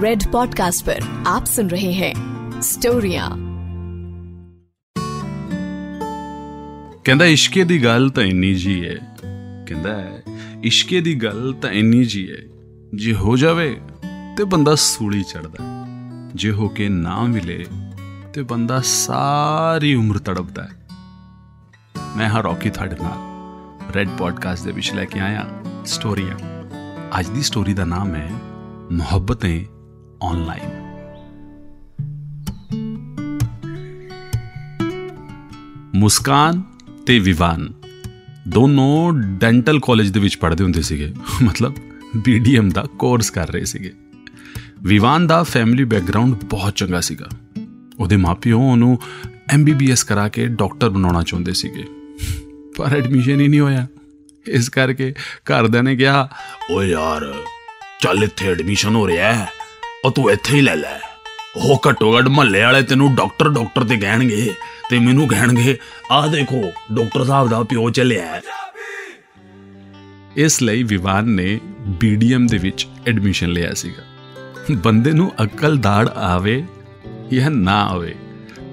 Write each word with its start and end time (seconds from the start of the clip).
Red 0.00 0.24
podcast 0.32 0.84
पर 0.86 1.04
आप 1.26 1.44
सुन 1.46 1.70
रहे 1.70 1.92
हैं 1.92 2.12
स्टोरियां 2.60 3.28
ਕਹਿੰਦਾ 7.04 7.26
ਇਸ਼ਕੇ 7.26 7.64
ਦੀ 7.64 7.84
ਗੱਲ 7.84 8.10
ਤਾਂ 8.10 8.22
ਇੰਨੀ 8.22 8.54
ਜੀ 8.54 8.88
ਹੈ 8.88 8.96
ਕਹਿੰਦਾ 9.66 10.04
ਇਸ਼ਕੇ 10.64 11.00
ਦੀ 11.00 11.14
ਗੱਲ 11.14 11.54
ਤਾਂ 11.62 11.70
ਇੰਨੀ 11.70 12.04
ਜੀ 12.04 12.30
ਹੈ 12.30 12.36
ਜੇ 12.94 13.14
ਹੋ 13.14 13.36
ਜਾਵੇ 13.36 13.80
ਤੇ 14.36 14.44
ਬੰਦਾ 14.44 14.74
ਸੂਲੀ 14.74 15.22
ਚੜਦਾ 15.22 15.86
ਜੇ 16.34 16.50
ਹੋ 16.50 16.68
ਕੇ 16.68 16.88
ਨਾ 16.88 17.22
ਮਿਲੇ 17.22 17.66
ਤੇ 18.34 18.42
ਬੰਦਾ 18.42 18.80
ਸਾਰੀ 18.80 19.94
ਉਮਰ 19.94 20.18
ਤੜਪਦਾ 20.18 20.62
ਹੈ 20.62 20.86
ਮੈਂ 22.16 22.28
ਹਾਂ 22.28 22.42
ਰੌਕੀ 22.42 22.70
ਤੁਹਾਡੇ 22.70 22.96
ਨਾਲ 23.02 23.94
ਰੈਡ 23.94 24.08
ਪੋਡਕਾਸਟ 24.18 24.64
ਦੇ 24.64 24.72
ਵਿੱਚ 24.72 24.92
ਲੈ 24.94 25.04
ਕੇ 25.04 25.20
ਆਇਆ 25.20 25.46
ਸਟੋਰੀਆਂ 25.84 26.36
ਅੱਜ 27.20 27.28
ਦੀ 27.28 27.42
ਸਟੋਰੀ 27.42 27.74
ਦਾ 27.74 27.84
ਨਾਮ 27.84 28.14
ਹੈ 28.14 28.30
ਮੁਹੱਬਤਾਂ 28.92 29.48
ਆਨਲਾਈਨ 30.23 30.81
ਮੁਸਕਾਨ 35.95 36.63
ਤੇ 37.05 37.19
ਵਿਵਾਨ 37.19 37.73
ਦੋਨੋਂ 38.47 39.13
ਡੈਂਟਲ 39.13 39.79
ਕਾਲਜ 39.79 40.09
ਦੇ 40.09 40.19
ਵਿੱਚ 40.19 40.37
ਪੜ੍ਹਦੇ 40.37 40.63
ਹੁੰਦੇ 40.63 40.81
ਸੀਗੇ। 40.81 41.13
ਮਤਲਬ 41.43 41.75
ਬੀਡੀਐਮ 42.17 42.69
ਦਾ 42.69 42.85
ਕੋਰਸ 42.99 43.29
ਕਰ 43.29 43.51
ਰਹੇ 43.51 43.65
ਸੀਗੇ। 43.65 43.93
ਵਿਵਾਨ 44.83 45.27
ਦਾ 45.27 45.43
ਫੈਮਿਲੀ 45.43 45.83
ਬੈਕਗ੍ਰਾਉਂਡ 45.83 46.35
ਬਹੁਤ 46.43 46.75
ਚੰਗਾ 46.75 47.01
ਸੀਗਾ। 47.01 47.27
ਉਹਦੇ 47.99 48.17
ਮਾਪਿਓ 48.17 48.59
ਉਹਨੂੰ 48.59 48.99
ਐਮਬੀਬੀਐਸ 49.49 50.03
ਕਰਾ 50.03 50.29
ਕੇ 50.29 50.47
ਡਾਕਟਰ 50.47 50.89
ਬਣਾਉਣਾ 50.89 51.23
ਚਾਹੁੰਦੇ 51.23 51.53
ਸੀਗੇ। 51.53 51.83
ਪਰ 52.77 52.97
ਐਡਮਿਸ਼ਨ 52.97 53.39
ਹੀ 53.39 53.47
ਨਹੀਂ 53.47 53.59
ਹੋਇਆ। 53.59 53.87
ਇਸ 54.47 54.69
ਕਰਕੇ 54.69 55.13
ਘਰਦਿਆਂ 55.43 55.83
ਨੇ 55.83 55.95
ਕਿਹਾ 55.95 56.29
ਓ 56.71 56.83
ਯਾਰ, 56.83 57.33
ਚੱਲ 57.99 58.23
ਇੱਥੇ 58.23 58.47
ਐਡਮਿਸ਼ਨ 58.47 58.95
ਹੋ 58.95 59.07
ਰਿਹਾ 59.07 59.33
ਹੈ। 59.33 59.47
ਉਹ 60.05 60.11
ਤੂੰ 60.11 60.31
ਇੱਥੇ 60.31 60.55
ਹੀ 60.55 60.61
ਲੈ 60.61 60.75
ਲੈ। 60.75 60.99
ਉਹ 61.55 61.81
ਘੱਟੋ 61.89 62.17
ਘੱਟ 62.17 62.27
ਮਹੱਲੇ 62.27 62.61
ਵਾਲੇ 62.61 62.81
ਤੈਨੂੰ 62.81 63.15
ਡਾਕਟਰ 63.15 63.49
ਡਾਕਟਰ 63.49 63.83
ਤੇ 63.83 63.97
ਕਹਿਣਗੇ 63.97 64.53
ਤੇ 64.89 64.99
ਮੈਨੂੰ 64.99 65.27
ਕਹਿਣਗੇ, 65.27 65.77
ਆਹ 66.11 66.27
ਦੇਖੋ, 66.27 66.71
ਡਾਕਟਰ 66.93 67.23
ਸਾਹਿਬ 67.23 67.49
ਦਾ 67.49 67.63
ਪਿਓ 67.63 67.89
ਚੱਲਿਆ 67.89 68.25
ਹੈ। 68.25 68.41
ਇਸ 70.35 70.61
ਲਈ 70.61 70.83
ਵਿਵਾਨ 70.83 71.29
ਨੇ 71.29 71.59
ਬੀਡੀਐਮ 71.99 72.47
ਦੇ 72.47 72.57
ਵਿੱਚ 72.57 72.87
ਐਡਮਿਸ਼ਨ 73.07 73.49
ਲਿਆ 73.49 73.73
ਸੀਗਾ। 73.73 74.03
ਬੰਦੇ 74.71 75.11
ਨੂੰ 75.11 75.31
ਅਕਲ 75.43 75.77
ਦਾੜ 75.77 76.09
ਆਵੇ 76.09 76.63
ਜਾਂ 77.33 77.51
ਨਾ 77.51 77.85
ਆਵੇ, 77.85 78.15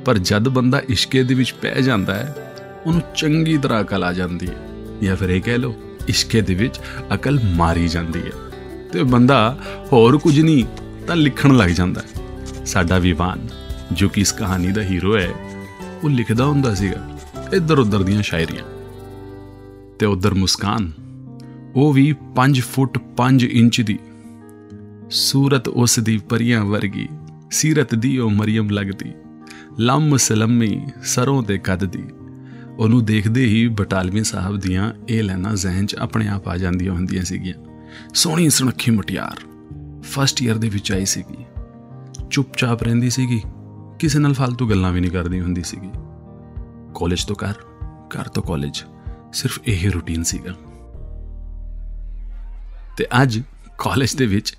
ਪਰ 0.05 0.19
ਜਦ 0.19 0.49
ਬੰਦਾ 0.49 0.83
ਇਸ਼ਕੇ 0.89 1.23
ਦੇ 1.23 1.35
ਵਿੱਚ 1.35 1.55
ਪੈ 1.55 1.75
ਜਾਂਦਾ 1.75 2.15
ਹੈ, 2.15 2.55
ਉਹਨੂੰ 2.87 3.03
ਚੰਗੀ 3.17 3.59
ਤਰ੍ਹਾਂ 3.59 3.83
ਅਕਲ 3.83 4.05
ਆ 4.05 4.13
ਜਾਂਦੀ 4.13 4.49
ਹੈ। 4.49 4.69
ਜਾਂ 5.03 5.17
ਫਿਰ 5.17 5.31
ਇਹ 5.31 5.43
ਕਹਿ 5.43 5.59
ਲਓ, 5.59 5.75
ਇਸ਼ਕੇ 6.09 6.41
ਦੇ 6.41 6.55
ਵਿੱਚ 6.55 6.81
ਅਕਲ 7.15 7.41
ਮਾਰੀ 7.45 7.89
ਜਾਂਦੀ 7.89 8.21
ਹੈ। 8.21 8.33
ਤੇ 8.93 9.03
ਬੰਦਾ 9.03 9.59
ਹੋਰ 9.93 10.19
ਕੁਝ 10.19 10.41
ਨਹੀਂ 10.41 10.65
ਤਾਂ 11.09 11.17
ਲਿਖਣ 11.17 11.57
ਲੱਗ 11.57 11.71
ਜਾਂਦਾ 11.71 12.01
ਹੈ। 12.01 12.23
ਸਾਡਾ 12.65 12.99
ਵਿਵਾਨ, 12.99 13.49
ਜੋ 13.93 14.09
ਕਿ 14.09 14.21
ਇਸ 14.21 14.33
ਕਹਾਣੀ 14.33 14.73
ਦਾ 14.73 14.83
ਹੀਰੋ 14.83 15.17
ਹੈ, 15.17 15.29
ਉਹ 16.05 16.11
ਲਿਖਦਾ 16.11 16.47
ਹੁੰਦਾ 16.47 16.75
ਸੀਗਾ 16.75 17.19
ਇੱਧਰ 17.53 17.79
ਉੱਧਰ 17.79 18.03
ਦੀਆਂ 18.03 18.23
ਸ਼ਾਇਰੀਆਂ। 18.23 18.65
ਤੇ 19.99 20.07
ਉੱਧਰ 20.07 20.35
ਮੁਸਕਾਨ, 20.35 20.93
ਉਹ 21.75 21.93
ਵੀ 21.93 22.15
5 22.35 22.61
ਫੁੱਟ 22.61 22.99
5 23.17 23.45
ਇੰਚ 23.45 23.81
ਦੀ। 23.81 23.99
ਸੂਰਤ 25.11 25.69
ਉਸ 25.69 25.99
ਦੀ 25.99 26.19
ਪਰੀਆਂ 26.19 26.65
ਵਰਗੀ, 26.65 27.09
ਸੀਰਤ 27.51 27.95
ਦੀ 27.95 28.19
ਉਹ 28.19 28.31
ਮਰੀਮ 28.31 28.71
ਲੱਗਦੀ। 28.71 29.13
ਲੰਮ 29.79 30.17
ਸਲਮੀ 30.17 30.87
ਸਰੋਂ 31.03 31.43
ਦੇ 31.43 31.59
ਕੱਦ 31.59 31.85
ਦੀ 31.85 32.05
ਉਹਨੂੰ 32.79 33.05
ਦੇਖਦੇ 33.05 33.45
ਹੀ 33.45 33.69
ਬਟਾਲਵੀ 33.69 34.25
ਸਾਹਿਬ 34.25 34.57
ਦੀਆਂ 34.57 34.93
ਇਹ 35.09 35.23
ਲੈਣਾ 35.23 35.55
ਜ਼ਿਹਨ 35.55 35.87
'ਚ 35.87 35.95
ਆਪਣੇ 35.95 36.29
ਆਪ 36.29 36.49
ਆ 36.49 36.57
ਜਾਂਦੀਆਂ 36.57 36.93
ਹੁੰਦੀਆਂ 36.93 37.23
ਸੀਗੀਆਂ। 37.23 37.55
ਸੋਹਣੀ 38.15 38.51
ਸੁਨੱਖੀ 38.51 38.91
ਮੁਟਿਆਰ। 38.91 39.58
ਫਸਟ 40.11 40.43
ਈਅਰ 40.43 40.55
ਦੇ 40.55 40.69
ਵਿੱਚ 40.69 40.93
ਆਈ 40.93 41.05
ਸੀਗੀ। 41.05 41.45
ਚੁੱਪਚਾਪ 42.31 42.83
ਰਹਿੰਦੀ 42.83 43.11
ਸੀਗੀ। 43.11 43.43
ਕਿਸੇ 43.99 44.19
ਨਾਲ 44.19 44.33
ਫालतू 44.33 44.67
ਗੱਲਾਂ 44.67 44.93
ਵੀ 44.93 45.01
ਨਹੀਂ 45.01 45.11
ਕਰਦੀ 45.11 45.41
ਹੁੰਦੀ 45.41 45.63
ਸੀਗੀ। 45.63 45.91
ਕਾਲਜ 46.95 47.25
ਤੋਂ 47.25 47.37
ਘਰ 47.37 47.55
ਘਰ 47.91 48.29
ਤੋਂ 48.29 48.43
ਕਾਲਜ 48.43 48.83
ਸਿਰਫ 49.33 49.61
ਇਹ 49.67 49.91
ਰੁਟੀਨ 49.91 50.23
ਸੀਗਾ। 50.23 50.53
ਤੇ 52.97 53.07
ਅੱਜ 53.23 53.43
ਕਾਲਜ 53.79 54.15
ਦੇ 54.15 54.27
ਵਿੱਚ 54.27 54.57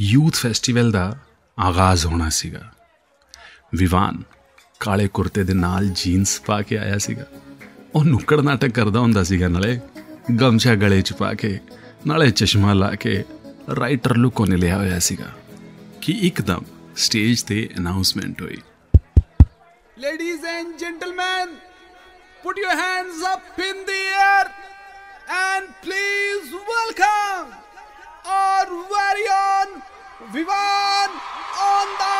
ਯੂਥ 0.00 0.34
ਫੈਸਟੀਵਲ 0.34 0.92
ਦਾ 0.92 1.18
ਆਗਾਜ਼ 1.58 2.06
ਹੋਣਾ 2.06 2.28
ਸੀਗਾ। 2.28 2.72
ਵਿਵਾਨ 3.74 4.22
ਕਾਲੇ 4.80 5.08
ਕੁਰਤੇ 5.08 5.44
ਦੇ 5.44 5.54
ਨਾਲ 5.54 5.88
ਜੀਨਸ 5.88 6.40
ਪਾ 6.46 6.62
ਕੇ 6.62 6.78
ਆਇਆ 6.78 6.98
ਸੀਗਾ। 6.98 7.24
ਉਹ 7.94 8.04
ਨੁੱਕੜ 8.04 8.40
ਨਾਟਕ 8.40 8.68
ਕਰਦਾ 8.68 9.00
ਹੁੰਦਾ 9.00 9.22
ਸੀਗਾ, 9.22 9.48
ਨਾਲੇ 9.48 9.80
ਗਮਛਾ 10.40 10.74
ਗਲੇ 10.74 11.02
'ਚ 11.02 11.12
ਪਾ 11.12 11.34
ਕੇ, 11.34 11.60
ਨਾਲੇ 12.06 12.30
ਚਸ਼ਮਾ 12.30 12.72
ਲਾ 12.72 12.94
ਕੇ 12.94 13.24
ਰਾਈਟਰ 13.79 14.15
ਲੁੱਕ 14.17 14.39
ਉਹਨੇ 14.41 14.57
ਲਿਆ 14.57 14.77
ਹੋਇਆ 14.77 14.99
ਸੀਗਾ 14.99 15.31
ਕਿ 16.01 16.11
ਇੱਕਦਮ 16.27 16.63
ਸਟੇਜ 16.97 17.41
ਤੇ 17.43 17.67
ਅਨਾਉਂਸਮੈਂਟ 17.77 18.41
ਹੋਈ 18.41 18.57
Ladies 19.97 20.45
and 20.51 20.69
gentlemen, 20.81 21.49
put 22.43 22.55
your 22.57 22.75
hands 22.77 23.17
up 23.31 23.59
in 23.65 23.81
the 23.89 23.97
air 24.21 24.45
and 25.39 25.67
please 25.83 26.47
welcome 26.69 27.51
our 28.35 28.65
very 28.89 29.27
own 29.33 29.75
Vivan 30.33 31.13
on 31.65 31.93
the 31.99 32.17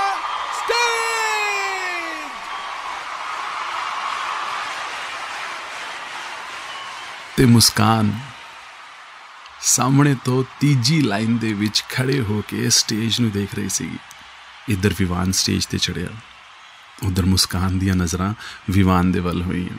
stage. 0.60 2.38
ਤੇ 7.38 7.46
ਮੁਸਕਾਨ 7.48 8.12
ਸਾਹਮਣੇ 9.67 10.15
ਤੋਂ 10.25 10.43
ਤੀਜੀ 10.61 11.01
ਲਾਈਨ 11.03 11.37
ਦੇ 11.39 11.53
ਵਿੱਚ 11.53 11.83
ਖੜੇ 11.91 12.21
ਹੋ 12.21 12.43
ਕੇ 12.49 12.69
ਸਟੇਜ 12.71 13.21
ਨੂੰ 13.21 13.31
ਦੇਖ 13.31 13.55
ਰਹੀ 13.55 13.69
ਸੀ 13.69 13.89
ਇੱਧਰ 14.71 14.95
ਵਿਵਾਨ 14.99 15.33
ਸਟੇਜ 15.33 15.65
ਤੇ 15.67 15.79
ਚੜਿਆ 15.79 16.09
ਉਧਰ 17.05 17.25
ਮੁਸਕਾਨ 17.27 17.79
ਦੀਆਂ 17.79 17.95
ਨਜ਼ਰਾਂ 17.97 18.33
ਵਿਵਾਨ 18.71 19.11
ਦੇ 19.13 19.21
ਵੱਲ 19.21 19.43
ਹੋਈਆਂ 19.43 19.79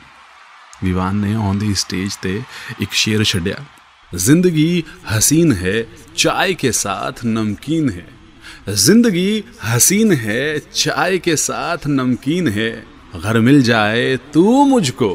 ਵਿਵਾਨ 0.84 1.16
ਨੇ 1.16 1.34
ਆਉਂਦੇ 1.36 1.74
ਸਟੇਜ 1.74 2.16
ਤੇ 2.22 2.42
ਇੱਕ 2.82 2.92
ਸ਼ੇਰ 2.94 3.24
ਛੱਡਿਆ 3.24 3.64
ਜ਼ਿੰਦਗੀ 4.12 4.84
ਹਸੀਨ 5.08 5.52
ਹੈ 5.54 5.78
ਚਾय 6.16 6.54
के 6.56 6.70
साथ 6.74 7.20
नमकीन 7.28 7.90
है 7.90 8.06
ज़िंदगी 8.76 9.26
हसीन 9.66 10.14
है 10.18 10.40
चाय 10.74 11.18
के 11.20 11.36
साथ 11.38 11.88
नमकीन 11.90 12.48
है 12.50 12.70
घर 13.20 13.40
मिल 13.42 13.62
जाए 13.64 14.10
तू 14.34 14.46
मुझको 14.68 15.12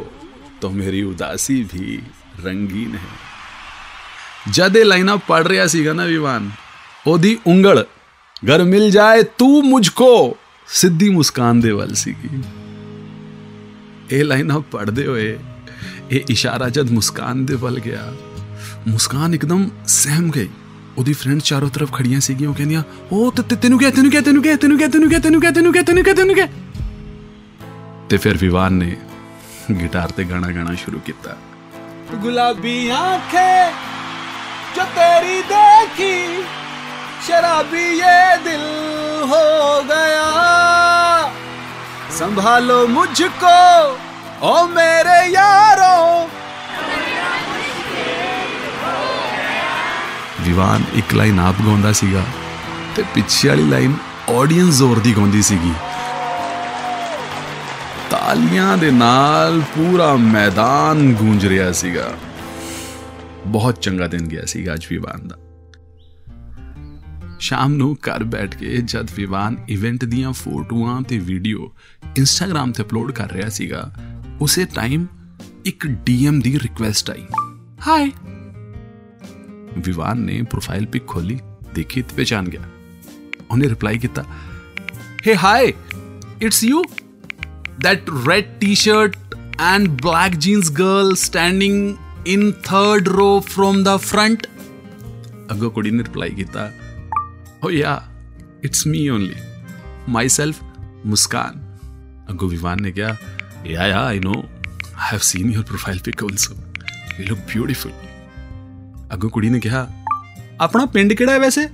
तो 0.62 0.70
मेरी 0.72 1.02
उदासी 1.06 1.58
भी 1.66 1.98
रंगीन 2.40 2.94
है 2.96 3.31
ਜਦ 4.50 4.76
ਇਹ 4.76 4.84
ਲਾਈਨਾਂ 4.84 5.16
ਪੜ 5.16 5.46
ਰਿਹਾ 5.46 5.66
ਸੀਗਾ 5.66 5.92
ਨਾ 5.92 6.04
ਵਿਵਾਨ, 6.04 6.50
ਉਹਦੀ 7.06 7.38
ਉਂਗਲ, 7.46 7.84
ਘਰ 8.46 8.62
ਮਿਲ 8.64 8.90
ਜਾਏ 8.90 9.22
ਤੂੰ 9.38 9.62
ਮੁਝਕੋ, 9.64 10.36
ਸਿੱਧੀ 10.68 11.08
ਮੁਸਕਾਨ 11.08 11.60
ਦੇ 11.60 11.70
ਵੱਲ 11.70 11.94
ਸੀਗੀ। 11.94 12.42
ਇਹ 14.10 14.24
ਲਾਈਨਾਂ 14.24 14.60
ਪੜਦੇ 14.60 15.06
ਹੋਏ 15.06 15.38
ਇਹ 16.10 16.20
ਇਸ਼ਾਰਾ 16.28 16.68
ਜਦ 16.68 16.90
ਮੁਸਕਾਨ 16.90 17.44
ਦੇ 17.46 17.54
ਵੱਲ 17.54 17.78
ਗਿਆ, 17.80 18.12
ਮੁਸਕਾਨ 18.88 19.34
ਇੱਕਦਮ 19.34 19.68
ਸਹਿਮ 19.86 20.30
ਗਈ। 20.30 20.48
ਉਹਦੀ 20.98 21.12
ਫਰੈਂਡ 21.12 21.40
ਚਾਰੋਂ 21.40 21.68
ਤਰਫ 21.70 21.92
ਖੜੀਆਂ 21.92 22.20
ਸੀਗੀਆਂ, 22.20 22.48
ਉਹ 22.50 22.54
ਕਹਿੰਦੀਆਂ, 22.54 22.82
ਉਹ 23.12 23.32
ਤੇ 23.32 23.56
ਤੈਨੂੰ 23.56 23.78
ਕਿਹਾ 23.78 23.90
ਤੈਨੂੰ 23.90 24.10
ਕਿਹਾ 24.10 24.22
ਤੈਨੂੰ 24.22 24.42
ਕਿਹਾ 24.42 24.56
ਤੈਨੂੰ 24.56 24.78
ਕਿਹਾ 24.78 24.88
ਤੈਨੂੰ 24.88 25.08
ਕਿਹਾ 25.08 25.20
ਤੈਨੂੰ 25.20 25.40
ਕਿਹਾ 25.40 25.52
ਤੈਨੂੰ 25.52 25.72
ਕਿਹਾ 25.72 25.82
ਤੈਨੂੰ 25.82 26.04
ਕਿਹਾ 26.04 26.14
ਤੈਨੂੰ 26.14 26.34
ਕਿਹਾ। 26.34 26.46
ਤੇ 28.08 28.16
ਫਿਰ 28.16 28.36
ਵਿਵਾਨ 28.36 28.72
ਨੇ 28.72 28.96
ਗਿਟਾਰ 29.80 30.10
ਤੇ 30.10 30.24
ਗਾਣਾ 30.24 30.50
ਗਾਣਾ 30.52 30.74
ਸ਼ੁਰੂ 30.74 30.98
ਕੀਤਾ। 30.98 31.36
ਗੁਲਾਬੀ 32.14 32.88
ਆਂਖੇ 32.90 33.91
जो 34.76 34.84
तेरी 34.96 35.38
देखी 35.48 36.16
शराबी 37.26 37.84
ये 37.98 38.20
दिल 38.44 38.62
हो 39.30 39.42
गया 39.90 40.28
संभालो 42.18 42.78
मुझको 42.94 43.58
ओ 44.46 44.54
मेरे 44.76 45.18
यारो 45.34 45.96
ਵਿਵਾਨ 50.42 50.84
ਇੱਕ 50.94 51.12
ਲਾਈਨ 51.14 51.38
ਆਪ 51.40 51.60
ਗਾਉਂਦਾ 51.66 51.92
ਸੀਗਾ 51.92 52.22
ਤੇ 52.96 53.02
ਪਿੱਛੇ 53.14 53.48
ਵਾਲੀ 53.48 53.68
ਲਾਈਨ 53.70 53.94
ਆਡੀਅנס 54.38 54.78
ਜ਼ੋਰ 54.78 54.98
ਦੀ 54.98 55.16
ਗਾਉਂਦੀ 55.16 55.42
ਸੀਗੀ। 55.42 55.72
ਤਾਲੀਆਂ 58.10 58.76
ਦੇ 58.78 58.90
ਨਾਲ 58.90 59.60
ਪੂਰਾ 59.76 60.12
ਮੈਦਾਨ 60.26 61.12
ਗੂੰਜ 61.12 61.46
ਰਿਹਾ 61.46 61.70
ਸੀਗਾ। 61.72 62.10
ਬਹੁਤ 63.46 63.80
ਚੰਗਾ 63.80 64.06
ਦਿਨ 64.06 64.28
ਗਿਆ 64.28 64.44
ਸੀ 64.44 64.74
ਅੱਜ 64.74 64.86
ਵਿਵਾਨ 64.90 65.28
ਦਾ। 65.28 65.38
ਸ਼ਾਮ 67.40 67.74
ਨੂੰ 67.74 67.94
ਘਰ 67.94 68.24
ਬੈਠ 68.24 68.56
ਕੇ 68.56 68.76
ਜਦ 68.76 69.08
ਵਿਵਾਨ 69.16 69.56
ਇਵੈਂਟ 69.68 70.04
ਦੀਆਂ 70.04 70.32
ਫੋਟੋਆਂ 70.32 71.02
ਤੇ 71.02 71.18
ਵੀਡੀਓ 71.18 71.74
ਇੰਸਟਾਗ੍ਰam 72.16 72.72
ਤੇ 72.72 72.82
ਅਪਲੋਡ 72.82 73.12
ਕਰ 73.12 73.32
ਰਿਹਾ 73.32 73.48
ਸੀਗਾ, 73.48 73.92
ਉਸੇ 74.40 74.64
ਟਾਈਮ 74.64 75.06
ਇੱਕ 75.64 75.86
ਡੀਐਮ 75.86 76.40
ਦੀ 76.40 76.58
ਰਿਕੁਐਸਟ 76.58 77.10
ਆਈ। 77.10 77.26
ਹਾਈ 77.88 78.12
ਵਿਵਾਨ 79.78 80.18
ਨੇ 80.18 80.42
ਪ੍ਰੋਫਾਈਲ 80.42 80.86
ਪਿਕ 80.86 81.06
ਖੋਲੀ 81.06 81.38
ਦੇਖੀ 81.74 82.02
ਤੇ 82.02 82.22
ਪਛਾਣ 82.22 82.48
ਗਿਆ। 82.48 82.60
ਉਹਨੇ 83.50 83.68
ਰਿਪਲਾਈ 83.68 83.98
ਕੀਤਾ 83.98 84.24
hey 85.26 85.36
hi 85.36 85.72
it's 86.42 86.64
you 86.64 86.82
that 87.84 88.10
red 88.26 88.50
t-shirt 88.60 89.14
and 89.68 89.88
black 90.02 90.34
jeans 90.34 90.68
girl 90.80 91.08
standing 91.20 91.78
in 92.26 92.52
third 92.64 93.08
row 93.08 93.40
from 93.40 93.82
the 93.82 93.96
front 93.96 94.46
ਅੱਗੋਂ 95.50 95.70
ਕੁੜੀ 95.70 95.90
ਨੇ 95.90 95.98
ਰਿਪਲਾਈ 95.98 96.30
ਕੀਤਾ 96.30 96.70
ਓ 97.64 97.70
yeah 97.70 98.02
it's 98.64 98.86
me 98.86 99.08
only 99.08 99.34
myself 100.28 100.62
Muskaan. 101.06 101.60
ਅੱਗੋਂ 102.30 102.48
ਵਿਵਾਨ 102.48 102.82
ਨੇ 102.82 102.92
ਕਿਹਾ 102.92 103.16
yeah 103.66 103.86
yeah 103.86 104.00
I 104.00 104.18
know 104.18 104.32
I 104.32 105.06
have 105.12 105.18
seen 105.22 105.50
your 105.52 105.64
profile 105.64 105.98
pic 106.04 106.24
also 106.24 106.54
you 107.20 107.26
look 107.28 107.40
beautiful 107.40 107.92
ਅੱਗੋਂ 109.14 109.30
ਕੁੜੀ 109.30 109.50
ਨੇ 109.50 109.60
ਕਿਹਾ, 109.60 109.86
ਆਪਣਾ 110.60 110.84
ਪਿੰਡ 110.86 111.12
ਕਿਹੜਾ 111.12 111.32
ਹੈ 111.32 111.38
ਵੈਸੇ? 111.38 111.68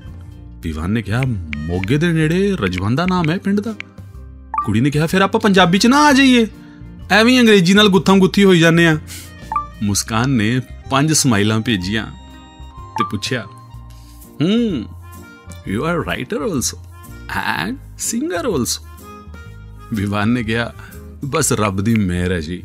ਵਿਵਾਨ 0.61 0.91
ਨੇ 0.91 1.03
ਕਿਹਾ, 1.03 1.23
ਮੋਗੇ 1.57 1.99
ਦੇ 1.99 2.13
ਨੇੜੇ 2.13 2.57
ਰਜਵੰਦਾ 2.61 3.07
ਨਾਮ 3.07 3.31
ਹੈ 3.31 3.39
ਪਿੰਡ 3.39 3.61
ਦਾ। 3.61 3.75
ਕੁੜੀ 4.65 4.81
ਨੇ 4.81 4.91
ਕਿਹਾ, 4.91 5.07
ਫਿਰ 5.07 5.21
ਆਪਾਂ 5.21 5.41
ਪੰਜਾਬੀ 5.41 5.79
ਚ 5.79 5.87
ਨਾ 5.87 6.05
ਆ 6.07 6.13
ਜਾਈਏ, 6.13 6.47
ਐਵੇਂ 7.11 7.41
ਅੰਗਰੇਜ਼ੀ 7.41 7.75
ਨਾਲ 7.75 7.89
ਗੁੱਥਮ 7.89 8.19
ਗੁੱਥੀ 8.19 8.45
ਹੋਈ 8.45 8.59
ਜਾਂਦੇ 8.59 8.87
ਆ। 8.87 8.99
ਮੁਸਕਾਨ 9.83 10.31
ਨੇ 10.31 10.61
ਪੰਜ 10.91 11.13
ਸਮਾਈਲਾਂ 11.13 11.61
ਭੇਜੀਆਂ 11.61 12.07
ਤੇ 12.99 13.05
ਪੁੱਛਿਆ, 13.11 13.45
who 14.41 14.85
you 15.69 15.85
are 15.85 15.97
writer 15.97 16.43
also 16.43 16.79
and 17.37 17.77
singer 17.99 18.47
also 18.47 18.87
Vivaan 19.95 20.29
ਨੇ 20.29 20.43
ਕਿਹਾ, 20.43 20.73
ਬਸ 21.25 21.53
ਰੱਬ 21.53 21.81
ਦੀ 21.81 21.95
ਮਿਹਰ 21.95 22.33
ਹੈ 22.33 22.41
ਜੀ, 22.41 22.63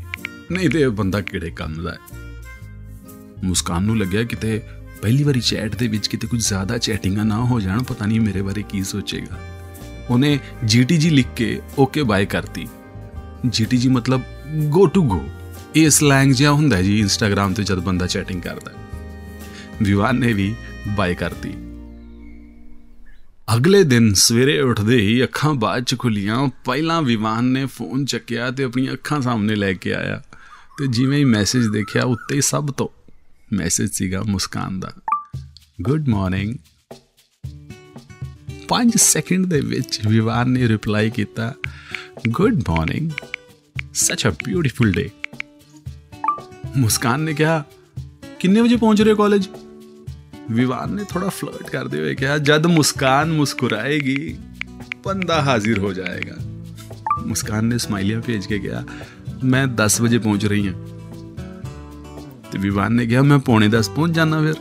ਨਹੀਂ 0.51 0.69
ਤੇ 0.69 0.81
ਇਹ 0.81 0.89
ਬੰਦਾ 0.89 1.21
ਕਿਹੜੇ 1.21 1.49
ਕੰਮ 1.51 1.81
ਦਾ 1.83 1.91
ਹੈ? 1.91 1.97
ਮੁਸਕਾਨ 3.43 3.83
ਨੂੰ 3.83 3.97
ਲੱਗਿਆ 3.97 4.23
ਕਿਤੇ 4.23 4.61
ਪਹਿਲੀ 5.01 5.23
ਵਾਰੀ 5.23 5.39
ਚੈਟ 5.41 5.75
ਦੇ 5.75 5.87
ਵਿੱਚ 5.87 6.07
ਕਿਤੇ 6.07 6.27
ਕੁਝ 6.27 6.41
ਜ਼ਿਆਦਾ 6.47 6.77
ਚੈਟਿੰਗਾਂ 6.77 7.25
ਨਾ 7.25 7.43
ਹੋ 7.43 7.59
ਜਾਣ, 7.59 7.83
ਪਤਾ 7.83 8.05
ਨਹੀਂ 8.05 8.21
ਮੇਰੇ 8.21 8.41
ਬਾਰੇ 8.41 8.63
ਕੀ 8.69 8.83
ਸੋਚੇਗਾ। 8.83 9.39
ਉਹਨੇ 10.09 10.39
ਜੀਟੀਜੀ 10.65 11.09
ਲਿਖ 11.09 11.27
ਕੇ 11.35 11.61
ਓਕੇ 11.79 12.03
ਬਾਏ 12.03 12.25
ਕਰਤੀ। 12.25 12.67
ਜੀਟੀਜੀ 13.47 13.89
ਮਤਲਬ 13.89 14.21
ਗੋ 14.69 14.85
ਟੂ 14.87 15.03
ਗੋ 15.03 15.21
ਇਹ 15.75 15.89
ਸਲੈਂਗ 15.89 16.31
ਜਿਹਾ 16.31 16.51
ਹੁੰਦਾ 16.51 16.81
ਜੀ 16.81 16.99
ਇੰਸਟਾਗ੍ਰam 16.99 17.53
ਤੇ 17.55 17.63
ਜਦ 17.63 17.79
ਬੰਦਾ 17.79 18.07
ਚੈਟਿੰਗ 18.07 18.41
ਕਰਦਾ। 18.41 18.71
ਵਿਵਾਨ 19.81 20.15
ਨੇ 20.15 20.33
ਵੀ 20.33 20.55
ਬਾਏ 20.87 21.15
ਕਰਤੀ। 21.15 21.49
ਅਗਲੇ 23.55 23.83
ਦਿਨ 23.83 24.13
ਸਵੇਰੇ 24.13 24.59
ਉੱਠਦੇ 24.59 24.97
ਹੀ 24.97 25.23
ਅੱਖਾਂ 25.23 25.53
ਬਾਅਦ 25.53 25.83
ਚ 25.83 25.95
ਖੁੱਲੀਆਂ, 25.97 26.47
ਪਹਿਲਾਂ 26.65 27.01
ਵਿਵਾਨ 27.01 27.45
ਨੇ 27.45 27.65
ਫੋਨ 27.65 28.05
ਚੱਕਿਆ 28.05 28.51
ਤੇ 28.51 28.63
ਆਪਣੀਆਂ 28.63 28.93
ਅੱਖਾਂ 28.93 29.21
ਸਾਹਮਣੇ 29.21 29.55
ਲੈ 29.55 29.73
ਕੇ 29.73 29.93
ਆਇਆ 29.93 30.23
ਤੇ 30.77 30.87
ਜਿਵੇਂ 30.87 31.17
ਹੀ 31.17 31.23
ਮੈਸੇਜ 31.23 31.67
ਦੇਖਿਆ 31.67 32.03
ਉੱਤੇ 32.03 32.41
ਸਭ 32.41 32.67
ਤੋਂ 32.67 32.87
ਮੈਸੇਜ 33.53 33.91
ਸੀਗਾ 33.91 34.23
ਮੁਸਕਾਨ 34.23 34.79
ਦਾ। 34.79 34.93
ਗੁੱਡ 35.81 36.07
ਮਾਰਨਿੰਗ 36.07 36.57
5 38.67 38.89
ਸੈਕਿੰਡ 38.95 39.45
ਦੇ 39.45 39.61
ਵਿੱਚ 39.61 39.99
ਵਿਵਾਨ 40.07 40.49
ਨੇ 40.49 40.67
ਰਿਪਲਾਈ 40.67 41.09
ਕੀਤਾ 41.09 41.53
ਗੁੱਡ 42.27 42.63
ਮਾਰਨਿੰਗ 42.69 43.11
ਸੱਚ 43.93 44.27
ਅ 44.27 44.29
ਬਿਊਟੀਫੁਲ 44.29 44.91
ਡੇ 44.91 45.09
ਮੁਸਕਾਨ 46.77 47.19
ਨੇ 47.19 47.33
ਕਿਹਾ, 47.33 47.63
ਕਿੰਨੇ 48.39 48.61
ਵਜੇ 48.61 48.75
ਪਹੁੰਚ 48.75 49.01
ਰਹੇ 49.01 49.15
ਕਾਲਜ 49.15 49.47
ਵਿਵਾਨ 50.51 50.93
ਨੇ 50.93 51.03
ਥੋੜਾ 51.09 51.29
ਫਲਰਟ 51.29 51.69
ਕਰਦੇ 51.69 51.99
ਹੋਏ 51.99 52.15
ਕਿਹਾ, 52.15 52.37
ਜਦ 52.37 52.65
ਮੁਸਕਾਨ 52.65 53.31
ਮੁਸਕਰਾਏਗੀ, 53.31 54.37
ਬੰਦਾ 55.05 55.41
ਹਾਜ਼ਰ 55.41 55.79
ਹੋ 55.79 55.93
ਜਾਏਗਾ। 55.93 56.35
ਮੁਸਕਾਨ 57.25 57.65
ਨੇ 57.65 57.77
ਸਮਾਈਲੀਆਂ 57.77 58.21
ਭੇਜ 58.21 58.45
ਕੇ 58.45 58.59
ਕਿਹਾ, 58.59 58.83
ਮੈਂ 59.43 59.65
10 59.67 59.99
ਵਜੇ 60.01 60.17
ਪਹੁੰਚ 60.17 60.45
ਰਹੀ 60.45 60.67
ਹਾਂ। 60.67 60.73
ਤੇ 62.51 62.57
ਵਿਵਾਨ 62.57 62.93
ਨੇ 62.93 63.05
ਕਿਹਾ, 63.05 63.21
ਮੈਂ 63.21 63.39
ਪੌਣੇ 63.39 63.67
10 63.67 63.89
ਪਹੁੰਚ 63.89 64.15
ਜਾਣਾ 64.15 64.41
ਫਿਰ। 64.41 64.53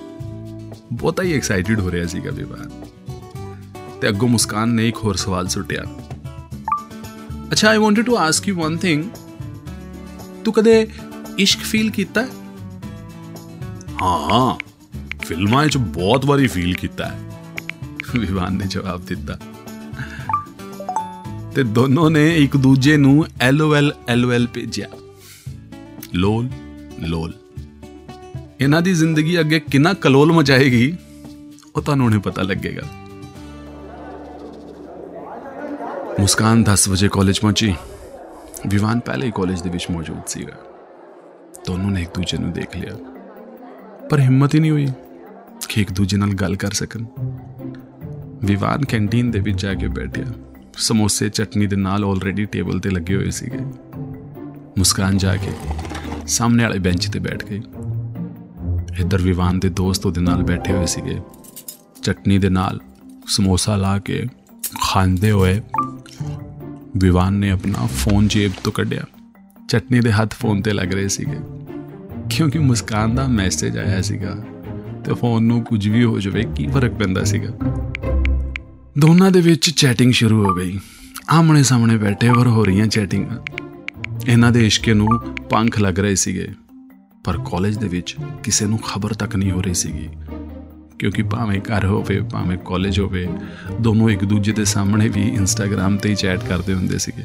ਬਹੁਤਾ 0.93 1.23
ਹੀ 1.23 1.33
ਐਕਸਾਈਟਿਡ 1.33 1.81
ਹੋ 1.81 1.91
ਰਿਹਾ 1.91 2.07
ਸੀਗਾ 2.07 2.31
ਵਿਵਾਨ। 2.31 2.71
ਤੇ 4.01 4.09
ਅੱਗੋਂ 4.09 4.29
ਮੁਸਕਾਨ 4.29 4.69
ਨੇ 4.69 4.89
ਇੱਕ 4.89 4.97
ਹੋਰ 4.97 5.15
ਸਵਾਲ 5.15 5.49
ਸੁੱਟਿਆ, 5.49 5.85
ਅੱਛਾ 7.53 7.69
I 7.69 7.79
wanted 7.79 8.07
to 8.07 8.17
ask 8.17 8.49
you 8.49 8.55
one 8.57 8.77
thing 8.77 9.05
ਤੂੰ 10.45 10.55
ਕਦੇ 10.55 10.87
ਇਸ਼ਕ 11.39 11.61
ਫੀਲ 11.61 11.91
ਕੀਤਾ 11.91 12.27
ਹਾਂ? 14.03 14.57
ਫਿਲਮਾਂ 15.23 15.67
'ਚ 15.67 15.77
ਬਹੁਤ 15.77 16.25
ਵਾਰੀ 16.25 16.47
ਫੀਲ 16.47 16.75
ਕੀਤਾ 16.75 17.07
ਹੈ। 17.07 17.21
ਵਿਵਾਨ 18.17 18.55
ਨੇ 18.55 18.67
ਜਵਾਬ 18.67 19.05
ਦਿੱਤਾ। 19.05 19.39
ਤੇ 21.55 21.63
ਦੋਨੋਂ 21.63 22.11
ਨੇ 22.11 22.37
ਇੱਕ 22.37 22.57
ਦੂਜੇ 22.57 22.97
ਨੂੰ 22.97 23.27
ਐਲਓਐਲ 23.41 23.95
ਐਲਓਐਲ 24.09 24.47
ਭੇਜਿਆ। 24.47 24.87
ਲੋਲ 26.15 26.49
ਲੋਲ 27.01 27.35
ਇਹਨਾਂ 28.61 28.83
ਦੀ 28.83 28.95
ਜ਼ਿੰਦਗੀ 28.95 29.41
ਅੱਗੇ 29.41 29.61
ਕਿੰਨਾ 29.61 29.93
ਕਲੋਲ 29.93 30.33
ਮਚਾਏਗੀ, 30.33 30.97
ਉਹ 31.77 31.83
ਤੁਹਾਨੂੰ 31.83 32.11
ਨਹੀਂ 32.11 32.21
ਪਤਾ 32.21 32.43
ਲੱਗੇਗਾ। 32.43 32.83
ਮੁਸਕਾਨ 36.21 36.65
10 36.65 36.89
ਵਜੇ 36.89 37.09
ਕਾਲਜ 37.09 37.41
ਪਹੁੰਚੀ। 37.41 37.75
ਵਿਵਾਨ 38.67 39.01
ਪਹਿਲੇ 39.01 39.27
ਹੀ 39.27 39.33
ਕਾਲਜ 39.35 39.63
ਦੇ 39.63 39.71
ਵਿੱਚ 39.71 39.87
ਮੌਜੂਦ 39.91 40.27
ਸੀਗਾ। 40.27 40.53
ਦੋਨੋਂ 41.67 41.91
ਨੇ 41.91 42.03
ਇੱਕ 42.03 42.11
ਦੂਜੇ 42.15 42.39
ਨੂੰ 42.39 42.53
ਦੇਖ 42.53 42.77
ਲਿਆ। 42.77 42.93
ਪਰ 44.11 44.21
ਹਿੰਮਤ 44.21 44.55
ਹੀ 44.55 44.61
ਨਹੀਂ 44.61 44.71
ਹੋਈ 44.71 44.89
ਕਿ 45.69 45.81
ਇੱਕ 45.81 45.93
ਦੂਜੇ 45.93 46.17
ਨਾਲ 46.17 46.35
ਗੱਲ 46.35 46.57
ਕਰ 46.57 46.71
ਸਕਣ। 46.71 47.05
ਵਿਵਾਨ 48.45 48.85
ਕੈਂਟੀਨ 48.85 49.31
ਦੇ 49.31 49.41
ਵਿੱਚ 49.41 49.63
ਜਾ 49.63 49.75
ਕੇ 49.75 49.89
ਬੈਠਿਆ। 49.89 50.25
ਸਮੋਸੇ, 50.75 51.29
ਚਟਨੀ 51.29 51.67
ਦੇ 51.67 51.77
ਨਾਲ 51.77 52.05
ਆਲਰੇਡੀ 52.05 52.45
ਟੇਬਲ 52.45 52.81
ਤੇ 52.81 52.91
ਲੱਗੇ 52.91 53.17
ਹੋਏ 53.17 53.31
ਸੀਗੇ। 53.31 53.59
ਮੁਸਕਾਨ 54.79 55.19
ਜਾ 55.19 55.37
ਕੇ 55.37 55.53
ਸਾਹਮਣੇ 56.27 56.63
ਵਾਲੇ 56.63 56.79
ਬੈਂਚ 56.79 57.09
ਤੇ 57.09 57.19
ਬੈਠ 57.19 57.45
ਗਈ। 57.45 57.63
ਇੱਧਰ 58.99 59.23
ਵਿਵਾਨ 59.23 59.59
ਦੇ 59.59 59.69
ਦੋਸਤ 59.69 60.07
ਉਹਦੇ 60.07 60.21
ਨਾਲ 60.21 60.43
ਬੈਠੇ 60.43 60.73
ਹੋਏ 60.73 60.87
ਸੀਗੇ। 60.87 61.21
ਚਟਨੀ 62.03 62.39
ਦੇ 62.39 62.49
ਨਾਲ 62.49 62.81
ਸਮੋਸਾ 63.27 63.77
ਲਾ 63.77 63.99
ਕੇ 63.99 64.27
ਖਾਂਦੇ 64.83 65.31
ਹੋਏ 65.31 65.61
ਵਿਵਾਨ 66.97 67.33
ਨੇ 67.33 67.51
ਆਪਣਾ 67.51 67.87
ਫੋਨ 67.87 68.29
ਜੇਬ 68.29 68.53
ਤੋਂ 68.65 68.73
ਕੱਢਿਆ। 68.73 69.05
ਚਟਨੀ 69.69 70.01
ਦੇ 70.01 70.13
ਹੱਥ 70.13 70.35
ਫੋਨ 70.35 70.63
ਤੇ 70.63 70.73
ਲੱਗ 70.73 70.93
ਰਹੇ 70.93 71.09
ਸੀਗੇ। 71.09 71.39
ਕਿਉਂਕਿ 72.31 72.59
ਮੁਸਕਾਨ 72.59 73.15
ਦਾ 73.15 73.27
ਮੈਸੇਜ 73.27 73.79
ਆਇਆ 73.79 74.03
ਸੀਗਾ 74.03 74.45
ਤੇ 75.05 75.15
ਫੋਨ 75.15 75.43
ਨੂੰ 75.43 75.63
ਕੁਝ 75.63 75.89
ਵੀ 75.89 76.05
ਹੋ 76.05 76.21
ਜਾਵੇ, 76.21 76.45
ਕੀ 76.57 76.67
ਫ਼ਰਕ 76.67 76.93
ਪੈਂਦਾ 76.93 77.25
ਸੀਗਾ? 77.25 77.49
ਦੋਨਾਂ 78.99 79.31
ਦੇ 79.31 79.41
ਵਿੱਚ 79.41 79.71
ਚੈਟਿੰਗ 79.71 80.13
ਸ਼ੁਰੂ 80.13 80.45
ਹੋ 80.45 80.55
ਗਈ। 80.55 80.79
ਆਮਣੇ 81.31 81.63
ਸਾਹਮਣੇ 81.63 81.97
ਬੈਠੇ 81.97 82.29
ਹੋਰ 82.29 82.49
ਹੋ 82.49 82.65
ਰਹੀਆਂ 82.65 82.87
ਚੈਟਿੰਗਾਂ 82.87 83.39
ਇਹਨਾਂ 84.29 84.53
ਦੇ 84.53 84.67
ਇਸ਼ਕੇ 84.67 84.95
ਨੂੰ 84.95 85.09
ਪੰਖ 85.51 85.81
ਲੱਗ 85.81 85.99
ਰਹੇ 85.99 86.15
ਸੀਗੇ, 86.15 86.49
ਪਰ 87.25 87.37
ਕਾਲਜ 87.37 87.77
ਦੇ 87.77 87.89
ਵਿੱਚ 87.89 88.17
ਕਿਸੇ 88.43 88.67
ਨੂੰ 88.67 88.79
ਖਬਰ 88.79 89.13
ਤੱਕ 89.13 89.37
ਨਹੀਂ 89.37 89.51
ਹੋ 89.51 89.63
ਰਹੀ 89.63 89.75
ਸੀਗੀ। 89.75 90.09
ਕਿਉਂਕਿ 90.99 91.23
ਭਾਵੇਂ 91.23 91.61
ਘਰ 91.61 91.85
ਹੋਵੇ, 91.85 92.21
ਭਾਵੇਂ 92.21 92.59
ਕਾਲਜ 92.59 93.01
ਹੋਵੇ, 93.01 93.29
ਦੋਨੋਂ 93.81 94.11
ਇੱਕ 94.11 94.25
ਦੂਜੇ 94.25 94.53
ਦੇ 94.53 94.65
ਸਾਹਮਣੇ 94.65 95.09
ਵੀ 95.09 95.23
ਇੰਸਟਾਗ੍ਰam 95.23 95.99
ਤੇ 95.99 96.09
ਹੀ 96.09 96.15
ਚੈਟ 96.15 96.41
ਕਰਦੇ 96.49 96.75
ਹੁੰਦੇ 96.75 96.99
ਸੀਗੇ। 96.99 97.25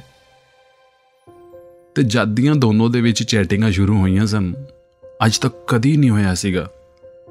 ਤੇ 1.97 2.03
ਜਦ 2.03 2.25
ਦੀਆਂ 2.25 2.55
ਦੋਨੋਂ 2.55 2.89
ਦੇ 2.89 3.01
ਵਿੱਚ 3.01 3.23
ਚੈਟਿੰਗਾਂ 3.23 3.71
ਸ਼ੁਰੂ 3.71 4.01
ਹੋਈਆਂ 4.01 4.25
ਸਨ। 4.25 4.53
ਅੱਜ 5.25 5.37
ਤੱਕ 5.37 5.53
ਕਦੀ 5.67 5.97
ਨਹੀਂ 5.97 6.09
ਹੋਇਆ 6.09 6.33
ਸੀਗਾ 6.33 6.69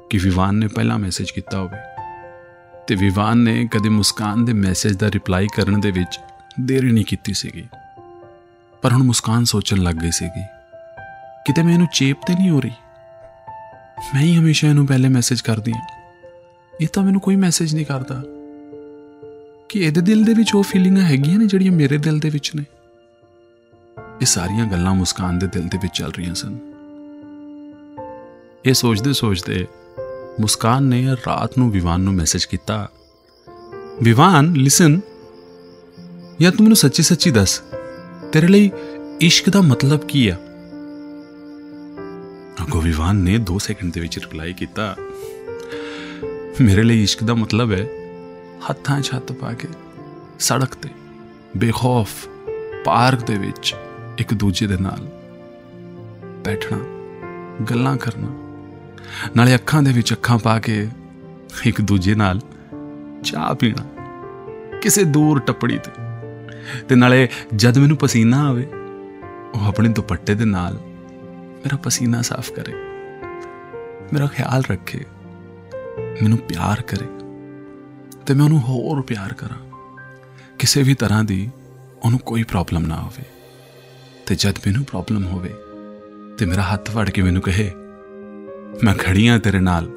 ਕਿ 0.09 0.17
ਵਿਵਾਨ 0.17 0.55
ਨੇ 0.55 0.67
ਪਹਿਲਾ 0.67 0.97
ਮੈਸੇਜ 0.97 1.31
ਕੀਤਾ 1.31 1.59
ਹੋਵੇ। 1.59 1.77
ਤੇ 2.87 2.95
ਵਿਵਾਨ 2.95 3.37
ਨੇ 3.37 3.67
ਕਦੇ 3.71 3.89
ਮੁਸਕਾਨ 3.89 4.45
ਦੇ 4.45 4.53
ਮੈਸੇਜ 4.53 4.93
ਦਾ 4.93 5.11
ਰਿਪਲਾਈ 5.11 5.47
ਕਰਨ 5.55 5.81
ਦੇ 5.81 5.91
ਵਿੱਚ 5.91 6.19
ਦੇਰੀ 6.61 6.91
ਨਹੀਂ 6.91 7.05
ਕੀਤੀ 7.05 7.33
ਸੀਗੀ। 7.33 7.63
ਪਰ 8.81 8.93
ਹੁਣ 8.93 9.03
ਮੁਸਕਾਨ 9.03 9.43
ਸੋਚਣ 9.43 9.77
ਲੱਗ 9.77 9.95
ਗਈ 9.95 10.11
ਸੀਗੀ, 10.11 10.43
ਕਿਤੇ 11.45 11.63
ਮੈਂ 11.63 11.73
ਇਹਨੂੰ 11.73 11.87
ਚੇਪ 11.93 12.17
ਤੇ 12.27 12.33
ਨਹੀਂ 12.33 12.49
ਹੋ 12.49 12.59
ਰਹੀ? 12.59 12.71
ਮੈਂ 14.13 14.21
ਹੀ 14.21 14.35
ਹਮੇਸ਼ਾ 14.35 14.67
ਇਹਨੂੰ 14.67 14.87
ਪਹਿਲੇ 14.87 15.09
ਮੈਸੇਜ 15.09 15.41
ਕਰਦੀ 15.41 15.71
ਹਾਂ। 15.71 15.87
ਇਹ 16.81 16.87
ਤਾਂ 16.93 17.03
ਮੈਨੂੰ 17.03 17.21
ਕੋਈ 17.21 17.35
ਮੈਸੇਜ 17.35 17.75
ਨਹੀਂ 17.75 17.85
ਕਰਦਾ। 17.85 18.23
ਕਿ 19.69 19.79
ਇਹਦੇ 19.79 20.01
ਦਿਲ 20.01 20.23
ਦੇ 20.23 20.33
ਵਿੱਚ 20.33 20.55
ਉਹ 20.55 20.63
ਫੀਲਿੰਗਾਂ 20.63 21.03
ਹੈਗੀਆਂ 21.03 21.39
ਨੇ 21.39 21.45
ਜਿਹੜੀਆਂ 21.45 21.71
ਮੇਰੇ 21.71 21.97
ਦਿਲ 21.97 22.19
ਦੇ 22.19 22.29
ਵਿੱਚ 22.29 22.55
ਨੇ? 22.55 22.63
ਇਹ 24.21 24.25
ਸਾਰੀਆਂ 24.25 24.65
ਗੱਲਾਂ 24.65 24.93
ਮੁਸਕਾਨ 24.95 25.39
ਦੇ 25.39 25.47
ਦਿਲ 25.47 25.67
ਦੇ 25.67 25.77
ਵਿੱਚ 25.77 25.97
ਚੱਲ 25.97 26.11
ਰਹੀਆਂ 26.11 26.33
ਸਨ। 26.35 26.57
ਇਹ 28.65 28.73
ਸੋਚਦੇ 28.73 29.13
ਸੋਚਦੇ 29.13 29.65
ਮੁਸਕਾਨ 30.39 30.83
ਨੇ 30.83 31.05
ਰਾਤ 31.27 31.57
ਨੂੰ 31.57 31.69
ਵਿਵਾਨ 31.71 32.01
ਨੂੰ 32.01 32.13
ਮੈਸੇਜ 32.13 32.45
ਕੀਤਾ, 32.45 32.87
ਵਿਵਾਨ 34.03 34.51
ਲਿਸਨ 34.53 34.99
ਯਾ 36.41 36.51
ਤੂੰ 36.51 36.63
ਮੈਨੂੰ 36.63 36.77
ਸੱਚੀ 36.77 37.03
ਸੱਚੀ 37.03 37.31
ਦੱਸ, 37.31 37.61
ਤੇਰੇ 38.31 38.47
ਲਈ 38.47 38.71
ਇਸ਼ਕ 39.21 39.49
ਦਾ 39.49 39.61
ਮਤਲਬ 39.61 40.07
ਕੀ 40.07 40.27
ਆ? 40.27 40.35
ਅਗੋ 42.63 42.81
ਵਿਵਾਨ 42.81 43.15
ਨੇ 43.15 43.37
2 43.45 43.57
ਸੈਕਿੰਡ 43.59 43.93
ਦੇ 43.93 44.01
ਵਿੱਚ 44.01 44.17
ਰਿਪਲਾਈ 44.19 44.53
ਕੀਤਾ, 44.53 44.95
ਮੇਰੇ 46.61 46.83
ਲਈ 46.83 47.03
ਇਸ਼ਕ 47.03 47.23
ਦਾ 47.23 47.33
ਮਤਲਬ 47.35 47.71
ਹੈ 47.71 47.85
ਹੱਥਾਂ 48.69 49.01
'ਚ 49.01 49.13
ਹੱਥ 49.15 49.31
ਪਾ 49.31 49.53
ਕੇ 49.53 49.67
ਸੜਕ 50.39 50.75
ਤੇ 50.75 50.89
ਬੇਖੌਫ 51.57 52.27
ਪਾਰਕ 52.85 53.27
ਦੇ 53.27 53.37
ਵਿੱਚ 53.37 53.75
ਇੱਕ 54.17 54.33
ਦੂਜੇ 54.33 54.67
ਦੇ 54.67 54.77
ਨਾਲ 54.77 55.07
ਬੈਠਣਾ, 56.45 56.79
ਗੱਲਾਂ 57.69 57.97
ਕਰਨਾ, 57.97 58.27
ਨਾਲੇ 59.35 59.55
ਅੱਖਾਂ 59.55 59.81
ਦੇ 59.83 59.91
ਵਿੱਚ 59.91 60.13
ਅੱਖਾਂ 60.13 60.37
ਪਾ 60.37 60.59
ਕੇ 60.59 60.87
ਇੱਕ 61.65 61.81
ਦੂਜੇ 61.81 62.15
ਨਾਲ 62.15 62.41
ਚਾਹ 63.23 63.53
ਪੀਣਾ, 63.55 63.85
ਕਿਸੇ 64.81 65.03
ਦੂਰ 65.03 65.39
ਟੱਪੜੀ 65.39 65.77
ਤੇ। 65.77 65.91
ਤੇ 66.89 66.95
ਨਾਲੇ 66.95 67.27
ਜਦ 67.55 67.77
ਮੈਨੂੰ 67.77 67.97
ਪਸੀਨਾ 67.97 68.47
ਆਵੇ, 68.49 68.65
ਉਹ 69.55 69.67
ਆਪਣੇ 69.67 69.89
ਦੁਪੱਟੇ 69.89 70.35
ਦੇ 70.35 70.45
ਨਾਲ 70.45 70.79
ਮੇਰਾ 71.57 71.77
ਪਸੀਨਾ 71.77 72.21
ਸਾਫ਼ 72.21 72.51
ਕਰੇ, 72.51 72.73
ਮੇਰਾ 74.13 74.27
ਖਿਆਲ 74.27 74.63
ਰੱਖੇ, 74.71 75.05
ਮੈਨੂੰ 76.21 76.37
ਪਿਆਰ 76.37 76.81
ਕਰੇ 76.81 77.07
ਤੇ 78.25 78.33
ਮੈਂ 78.33 78.45
ਉਹਨੂੰ 78.45 78.59
ਹੋਰ 78.59 79.01
ਪਿਆਰ 79.01 79.33
ਕਰਾਂ। 79.33 79.57
ਕਿਸੇ 80.59 80.83
ਵੀ 80.83 80.93
ਤਰ੍ਹਾਂ 80.93 81.23
ਦੀ 81.23 81.49
ਉਹਨੂੰ 82.05 82.19
ਕੋਈ 82.19 82.43
ਪ੍ਰੋਬਲਮ 82.43 82.85
ਨਾ 82.85 82.95
ਹੋਵੇ। 82.95 83.23
ਤੇ 84.27 84.35
ਜਦ 84.35 84.57
ਮੈਨੂੰ 84.65 84.85
ਪ੍ਰੋਬਲਮ 84.85 85.25
ਹੋਵੇ 85.25 85.53
ਤੇ 86.37 86.45
ਮੇਰਾ 86.45 86.61
ਹੱਥ 86.61 86.91
ਫੜ 86.91 87.09
ਕੇ 87.09 87.21
ਮੈਨੂੰ 87.21 87.41
ਕਹੇ, 87.41 87.71
ਮੈਂ 88.83 88.93
ਖੜੀ 88.93 89.27
ਆ 89.27 89.37
ਤੇਰੇ 89.37 89.59
ਨਾਲ। 89.59 89.89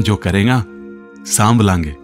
ਜੋ 0.00 0.16
ਕਰੇਗਾ, 0.16 0.64
ਸਾਂਭ 1.24 1.62
ਲਾਂਗੇ। 1.62 1.94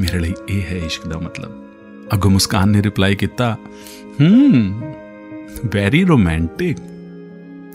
ਮੇਰੇ 0.00 0.18
ਲਈ 0.18 0.34
ਇਹ 0.48 0.62
ਹੈ 0.62 0.76
ਇਸ਼ਕ 0.76 1.06
ਦਾ 1.06 1.18
ਮਤਲਬ। 1.18 1.66
ਅੱਗੋਂ 2.12 2.30
ਮੁਸਕਾਨ 2.30 2.68
ਨੇ 2.68 2.82
ਰਿਪਲਾਈ 2.82 3.14
ਕੀਤਾ 3.14 3.56
ਹਮ 4.20 4.80
ਵੈਰੀ 5.74 6.04
ਰੋਮਾਂਟਿਕ 6.04 6.78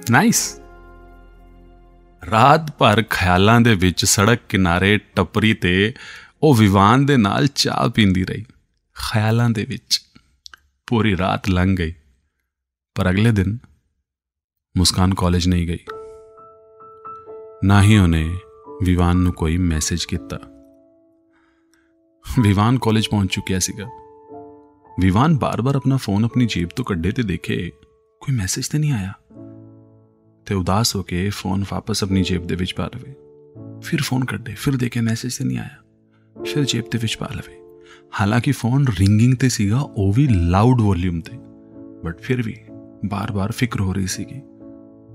ਨਾਈਸ 0.10 0.60
ਰਾਤ 2.32 2.72
ਭਰ 2.78 3.04
ਖਿਆਲਾਂ 3.04 3.62
ਦੇ 3.62 3.76
ਵਿੱਚ 3.76 4.06
ਸੜਕ 4.06 4.40
ਕਿਨਾਰੇ 4.50 4.98
ਟੱਪਰੀ 5.16 5.54
ਤੇ 5.54 5.94
ਉਹ 6.44 6.56
ਵਿਵਾਨ 6.56 7.06
ਦੇ 7.06 7.18
ਨਾਲ 7.18 7.48
ਚਾਹ 7.48 7.90
ਪੀਂਦੀ 7.90 8.24
ਰਹੀ। 8.24 8.46
ਖਿਆਲਾਂ 8.96 9.50
ਦੇ 9.50 9.66
ਵਿੱਚ 9.70 10.02
ਪੂਰੀ 10.88 11.18
ਰਾਤ 11.18 11.50
ਲੰਘ 11.50 11.76
ਗਈ। 11.76 11.94
ਪਰ 12.96 13.10
ਅਗਲੇ 13.10 13.32
ਦਿਨ 13.32 13.58
ਮੁਸਕਾਨ 14.76 15.14
ਕਾਲਜ 15.14 15.48
ਨਹੀਂ 15.48 15.68
ਗਈ 15.68 15.78
ਨਾ 17.64 17.82
ਹੀ 17.82 17.98
ਉਹਨੇ 17.98 18.24
ਵਿਵਾਨ 18.84 19.18
ਨੂੰ 19.18 19.32
ਕੋਈ 19.34 19.58
ਮੈਸੇਜ 19.58 20.06
ਕੀਤਾ 20.06 20.40
ਵਿਵਾਨ 22.26 22.78
ਕਾਲਜ 22.78 23.08
ਪਹੁੰਚ 23.08 23.34
ਚੁੱਕਿਆ 23.34 23.60
ਸੀਗਾ 23.60 23.86
ਵਿਵਾਨ 25.00 25.38
ਬਾਰ-ਬਾਰ 25.38 25.76
ਆਪਣਾ 25.76 25.98
ਫੋਨ 25.98 26.26
ਆਪਣੀ 26.26 26.46
ਜੇਬ 26.46 26.70
ਤੋਂ 26.70 26.86
ਕੱਢੇ 26.86 27.12
ਤੇ 27.12 27.24
ਦੇਖੇ 27.24 27.58
ਕੋਈ 28.22 28.36
ਮੈਸੇਜ 28.36 28.68
ਤੇ 28.68 28.78
ਨਹੀਂ 28.78 28.92
ਆਇਆ 28.92 29.14
ਤੇ 30.48 30.56
ਉਦਾਸ 30.56 30.96
ਹੋ 30.96 31.04
ਕੇ 31.04 31.30
ਫੋਨ 31.30 31.64
ਵਾਪਸ 31.72 32.04
ਆਪਣੀ 32.04 32.24
ਜੇਬ 32.24 32.48
ਦੇ 32.48 32.56
ਵਿੱਚ 32.56 32.74
ਪਾ 32.74 32.90
ਲਵੇ 32.96 33.14
ਫਿਰ 33.82 34.02
ਫੋਨ 34.02 34.26
ਕੱਢੇ 34.26 34.54
ਫਿਰ 34.54 34.78
ਦੇਖੇ 34.78 35.02
ਮੈਸੇਜ 35.02 35.38
ਤੇ 35.38 35.46
ਨਹੀਂ 35.46 35.58
ਆਇਆ 35.58 35.82
ਫਿਰ 36.36 36.64
ਜੇਬ 36.64 36.90
ਦੇ 36.92 36.98
ਵਿੱਚ 36.98 37.18
ਪਾ 37.18 37.30
ਲਵੇ 37.32 37.60
ਹਾਲਾਂਕਿ 38.20 38.52
ਫੋਨ 38.52 38.86
ਰਿੰਗਿੰਗ 39.00 39.36
ਤੇ 39.36 39.50
ਸੀਗਾ 39.50 39.80
ਉਹ 39.80 40.14
ਵੀ 40.14 40.28
ਲਾਊਡ 40.28 40.82
ਵੋਲਿਊਮ 40.82 41.22
ਤੇ 41.22 41.38
ਬਟ 42.04 42.20
ਫਿਰ 42.20 42.42
ਵੀ 42.42 42.56
ਬਾਰ-ਬਾਰ 43.06 43.52
ਫਿਕਰ 43.52 43.82
ਹੋ 43.82 43.94
ਰਹੀ 43.94 44.08
ਸੀਗੀ। 44.08 44.42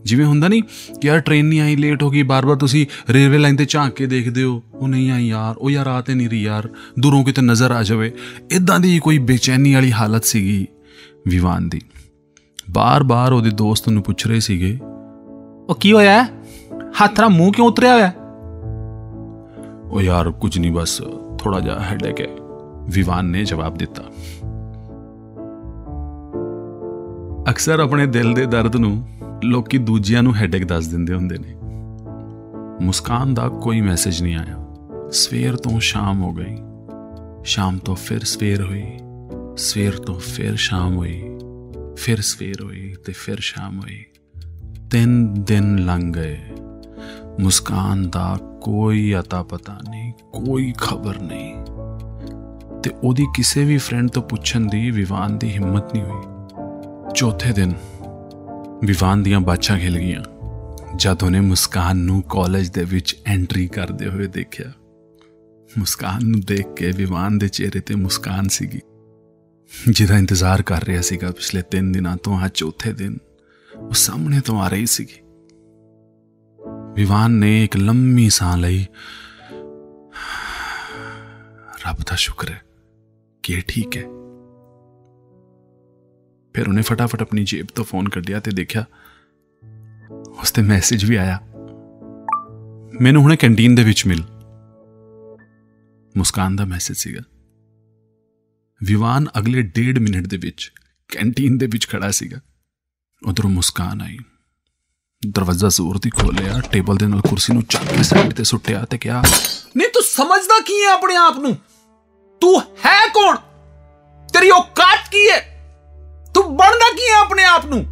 ਜਿਵੇਂ 0.04 0.26
ਹੁੰਦਾ 0.26 0.48
ਨਹੀਂ 0.48 0.62
ਕਿ 1.00 1.08
ਯਾਰ 1.08 1.20
ਟ੍ਰੇਨ 1.20 1.46
ਨਹੀਂ 1.46 1.60
ਆਈ 1.60 1.76
ਲੇਟ 1.76 2.02
ਹੋ 2.02 2.10
ਗਈ, 2.10 2.22
ਬਾਰ-ਬਾਰ 2.22 2.56
ਤੁਸੀਂ 2.56 2.86
ਰੇਲਵੇ 3.10 3.38
ਲਾਈਨ 3.38 3.56
ਤੇ 3.56 3.66
ਝਾਂਕ 3.68 3.94
ਕੇ 3.94 4.06
ਦੇਖਦੇ 4.06 4.42
ਹੋ, 4.42 4.62
ਉਹ 4.74 4.88
ਨਹੀਂ 4.88 5.10
ਆਈ 5.10 5.26
ਯਾਰ, 5.26 5.56
ਉਹ 5.56 5.70
ਯਾਰ 5.70 5.86
ਆਤੇ 5.86 6.14
ਨਹੀਂ 6.14 6.28
ਰਹੀ 6.28 6.42
ਯਾਰ, 6.42 6.68
ਦੂਰੋਂ 6.98 7.24
ਕਿਤੇ 7.24 7.42
ਨਜ਼ਰ 7.42 7.70
ਆ 7.70 7.82
ਜਾਵੇ। 7.82 8.12
ਇਦਾਂ 8.50 8.80
ਦੀ 8.80 8.98
ਕੋਈ 8.98 9.18
ਬੇਚੈਨੀ 9.18 9.74
ਵਾਲੀ 9.74 9.92
ਹਾਲਤ 9.92 10.24
ਸੀਗੀ 10.24 10.66
ਵਿਵਾਨ 11.28 11.68
ਦੀ। 11.68 11.80
ਬਾਰ-ਬਾਰ 12.70 13.32
ਉਹਦੇ 13.32 13.50
ਦੋਸਤ 13.50 13.88
ਨੂੰ 13.88 14.02
ਪੁੱਛ 14.02 14.26
ਰਹੇ 14.26 14.40
ਸੀਗੇ, 14.40 14.78
ਉਹ 15.68 15.76
ਕੀ 15.80 15.92
ਹੋਇਆ? 15.92 16.24
ਹੱਥ 17.04 17.20
ਨਾਲ 17.20 17.28
ਮੂੰਹ 17.28 17.52
ਕਿਉਂ 17.52 17.68
ਉਤਰਿਆ 17.68 17.94
ਹੋਇਆ? 17.94 18.12
ਉਹ 19.90 20.00
ਯਾਰ 20.02 20.30
ਕੁਝ 20.30 20.58
ਨਹੀਂ, 20.58 20.72
ਬਸ 20.72 21.02
ਥੋੜਾ 21.38 21.60
ਜਿਹਾ 21.60 21.80
ਹੈਡੇਕ 21.80 22.20
ਹੈ। 22.20 22.26
ਵਿਵਾਨ 22.88 23.24
ਨੇ 23.24 23.44
ਜਵਾਬ 23.44 23.78
ਦਿੱਤਾ। 23.78 24.02
ਅਕਸਰ 27.50 27.80
ਆਪਣੇ 27.80 28.06
ਦਿਲ 28.06 28.34
ਦੇ 28.34 28.46
ਦਰਦ 28.46 28.76
ਨੂੰ 28.76 29.08
ਲੋਕੀ 29.44 29.78
ਦੂਜਿਆਂ 29.78 30.22
ਨੂੰ 30.22 30.36
ਹੈਡੇਕ 30.36 30.64
ਦੱਸ 30.64 30.86
ਦਿੰਦੇ 30.86 31.14
ਹੁੰਦੇ 31.14 31.38
ਨੇ। 31.38 31.54
ਮੁਸਕਾਨ 32.84 33.34
ਦਾ 33.34 33.48
ਕੋਈ 33.48 33.80
ਮੈਸੇਜ 33.80 34.22
ਨਹੀਂ 34.22 34.36
ਆਇਆ। 34.36 34.66
ਸਵੇਰ 35.10 35.56
ਤੋਂ 35.56 35.80
ਸ਼ਾਮ 35.80 36.22
ਹੋ 36.22 36.32
ਗਈ। 36.32 36.56
ਸ਼ਾਮ 37.44 37.78
ਤੋਂ 37.78 37.96
ਫਿਰ 37.96 38.24
ਸਵੇਰ 38.24 38.62
ਹੋਈ। 38.62 38.98
ਸਵੇਰ 39.56 39.92
ਤੋਂ 39.92 40.20
ਫਿਰ 40.20 40.56
ਸ਼ਾਮ 40.56 40.96
ਹੋਈ। 40.96 41.22
ਫਿਰ 41.96 42.20
ਸਵੇਰ 42.20 42.62
ਹੋਈ 42.62 42.96
ਤੇ 43.06 43.12
ਫਿਰ 43.12 43.36
ਸ਼ਾਮ 43.40 43.80
ਹੋਈ। 43.80 44.04
ਤਿੰਨ 44.90 45.34
ਦਿਨ 45.34 45.76
ਲੰਘ 45.76 46.12
ਗਏ। 46.12 46.40
ਮੁਸਕਾਨ 47.40 48.10
ਦਾ 48.10 48.38
ਕੋਈ 48.62 49.14
ਅਤਾ 49.20 49.42
ਪਤਾ 49.42 49.78
ਨਹੀਂ, 49.90 50.12
ਕੋਈ 50.12 50.74
ਖਬਰ 50.78 51.20
ਨਹੀਂ। 51.20 51.54
ਤੇ 52.82 52.90
ਉਹਦੀ 53.02 53.26
ਕਿਸੇ 53.34 53.64
ਵੀ 53.64 53.78
ਫਰੈਂਡ 53.78 54.08
ਤੋਂ 54.08 54.22
ਪੁੱਛਣ 54.22 54.60
ਦੀ, 54.60 54.90
ਵਿਵਾਨ 54.90 55.38
ਦੀ 55.38 55.48
ਹਿੰਮਤ 55.48 55.92
ਨਹੀਂ 55.92 56.02
ਹੋਈ। 56.02 56.35
ਚੌਥੇ 57.16 57.52
ਦਿਨ 57.52 57.72
ਵਿਵਾਨ 58.84 59.22
ਦੀਆਂ 59.22 59.38
ਬਾਛਾਂ 59.40 59.78
ਖਿਲ 59.78 59.98
ਗਈਆਂ। 59.98 60.22
ਜਦ 60.96 61.22
ਉਹਨੇ 61.22 61.40
ਮੁਸਕਾਨ 61.40 61.96
ਨੂੰ 61.96 62.22
ਕਾਲਜ 62.22 62.68
ਦੇ 62.68 62.82
ਵਿੱਚ 62.84 63.14
ਐਂਟਰੀ 63.26 63.66
ਕਰਦੇ 63.68 64.08
ਹੋਏ 64.08 64.26
ਦੇਖਿਆ, 64.26 64.72
ਮੁਸਕਾਨ 65.70 66.24
ਨੂੰ 66.24 66.40
ਦੇਖ 66.40 66.66
ਕੇ 66.76 66.90
ਵਿਵਾਨ 66.90 67.38
ਦੇ 67.38 67.48
ਚਿਹਰੇ 67.48 67.80
ਤੇ 67.80 67.94
ਮੁਸਕਾਨ 67.94 68.48
ਸੀਗੀ। 68.48 68.80
ਜਿਹਦਾ 69.88 70.18
ਇੰਤਜ਼ਾਰ 70.18 70.62
ਕਰ 70.62 70.84
ਰਿਹਾ 70.84 71.02
ਸੀਗਾ 71.02 71.30
ਪਿਛਲੇ 71.30 71.62
3 71.70 71.90
ਦਿਨਾਂ 71.92 72.16
ਤੋਂ 72.16 72.44
ਅੱਜ 72.44 72.52
ਚੌਥੇ 72.54 72.92
ਦਿਨ 72.92 73.16
ਉਹ 73.70 73.92
ਸਾਹਮਣੇ 73.94 74.40
ਤੋਂ 74.40 74.60
ਆ 74.62 74.68
ਰਹੀ 74.68 74.86
ਸੀਗੀ। 74.86 75.20
ਵਿਵਾਨ 76.94 77.30
ਨੇ 77.30 77.64
ਇੱਕ 77.64 77.76
ਲੰਮੀ 77.76 78.28
ਸਾਹ 78.30 78.56
ਲਈ, 78.56 78.84
ਰੱਬ 81.86 82.04
ਦਾ 82.10 82.16
ਸ਼ੁਕਰ 82.16 82.50
ਹੈ 82.50 82.60
ਕਿ 83.44 83.62
ਠੀਕ 83.68 83.96
ਹੈ। 83.96 84.04
ਫਿਰ 86.56 86.68
ਉਹਨੇ 86.68 86.82
ਫਟਾਫਟ 86.82 87.22
ਆਪਣੀ 87.22 87.44
ਜੇਬ 87.44 87.66
ਤੋਂ 87.74 87.84
ਫੋਨ 87.84 88.08
ਕੱਢਿਆ 88.08 88.40
ਤੇ 88.40 88.50
ਦੇਖਿਆ 88.50 88.84
ਉਸ 90.40 90.50
ਤੇ 90.50 90.62
ਮੈਸੇਜ 90.62 91.04
ਵੀ 91.04 91.16
ਆਇਆ 91.16 91.38
ਮੈਨੂੰ 93.00 93.22
ਹੁਣੇ 93.22 93.36
ਕੈਂਟੀਨ 93.36 93.74
ਦੇ 93.74 93.84
ਵਿੱਚ 93.84 94.06
ਮਿਲ 94.06 94.22
ਮੁਸਕਾਨ 96.16 96.56
ਦਾ 96.56 96.64
ਮੈਸੇਜ 96.64 96.96
ਸੀਗਾ 96.96 97.22
ਵਿਵਾਨ 98.82 99.26
ਅਗਲੇ 99.38 99.64
1.5 99.78 100.00
ਮਿੰਟ 100.00 100.26
ਦੇ 100.26 100.36
ਵਿੱਚ 100.36 100.72
ਕੈਂਟੀਨ 101.08 101.58
ਦੇ 101.58 101.66
ਵਿੱਚ 101.66 101.88
ਖੜਾ 101.88 102.10
ਸੀਗਾ 102.10 102.40
ਉਧਰੋਂ 103.22 103.50
ਮੁਸਕਾਨ 103.50 104.00
ਆਈ 104.02 104.16
ਦਰਵਾਜ਼ਾ 105.28 105.68
ਜ਼ੋਰ 105.68 105.98
ਦੀ 105.98 106.10
ਖੋਲਿਆ 106.10 106.60
ਟੇਬਲ 106.72 106.96
ਦੇ 106.96 107.06
ਨਾਲ 107.06 107.20
ਕੁਰਸੀ 107.20 107.52
ਨੂੰ 107.52 107.62
ਚੱਕ 107.62 107.84
ਕੇ 107.84 108.02
ਸਾਈਡ 108.02 108.32
ਤੇ 108.32 108.44
ਸੁੱਟਿਆ 108.44 108.84
ਤੇ 108.84 108.98
ਕਿਹਾ 108.98 109.22
ਨਹੀਂ 109.76 109.88
ਤੂੰ 109.88 110.02
ਸਮਝਦਾ 110.02 110.58
ਕੀ 110.60 110.82
ਹੈ 110.82 110.92
ਆਪਣੇ 110.92 111.16
ਆਪ 111.16 111.38
ਨੂੰ 111.38 111.56
ਤੂੰ 112.40 112.60
ਹੈ 112.60 113.08
ਕੌਣ 113.08 113.36
ਤੇਰੀ 114.32 114.50
ਔਕਾਤ 114.50 115.08
ਕੀ 115.10 115.28
ਹੈ 115.30 115.38
ਤੂੰ 115.38 115.46
ਬਣਦਾ 115.46 115.46
ਕੀ 115.46 115.48
ਹੈ 115.52 115.55
ਆਪਣੇ 117.36 117.44
ਆਪ 117.44 117.66
ਨੂੰ। 117.66 117.84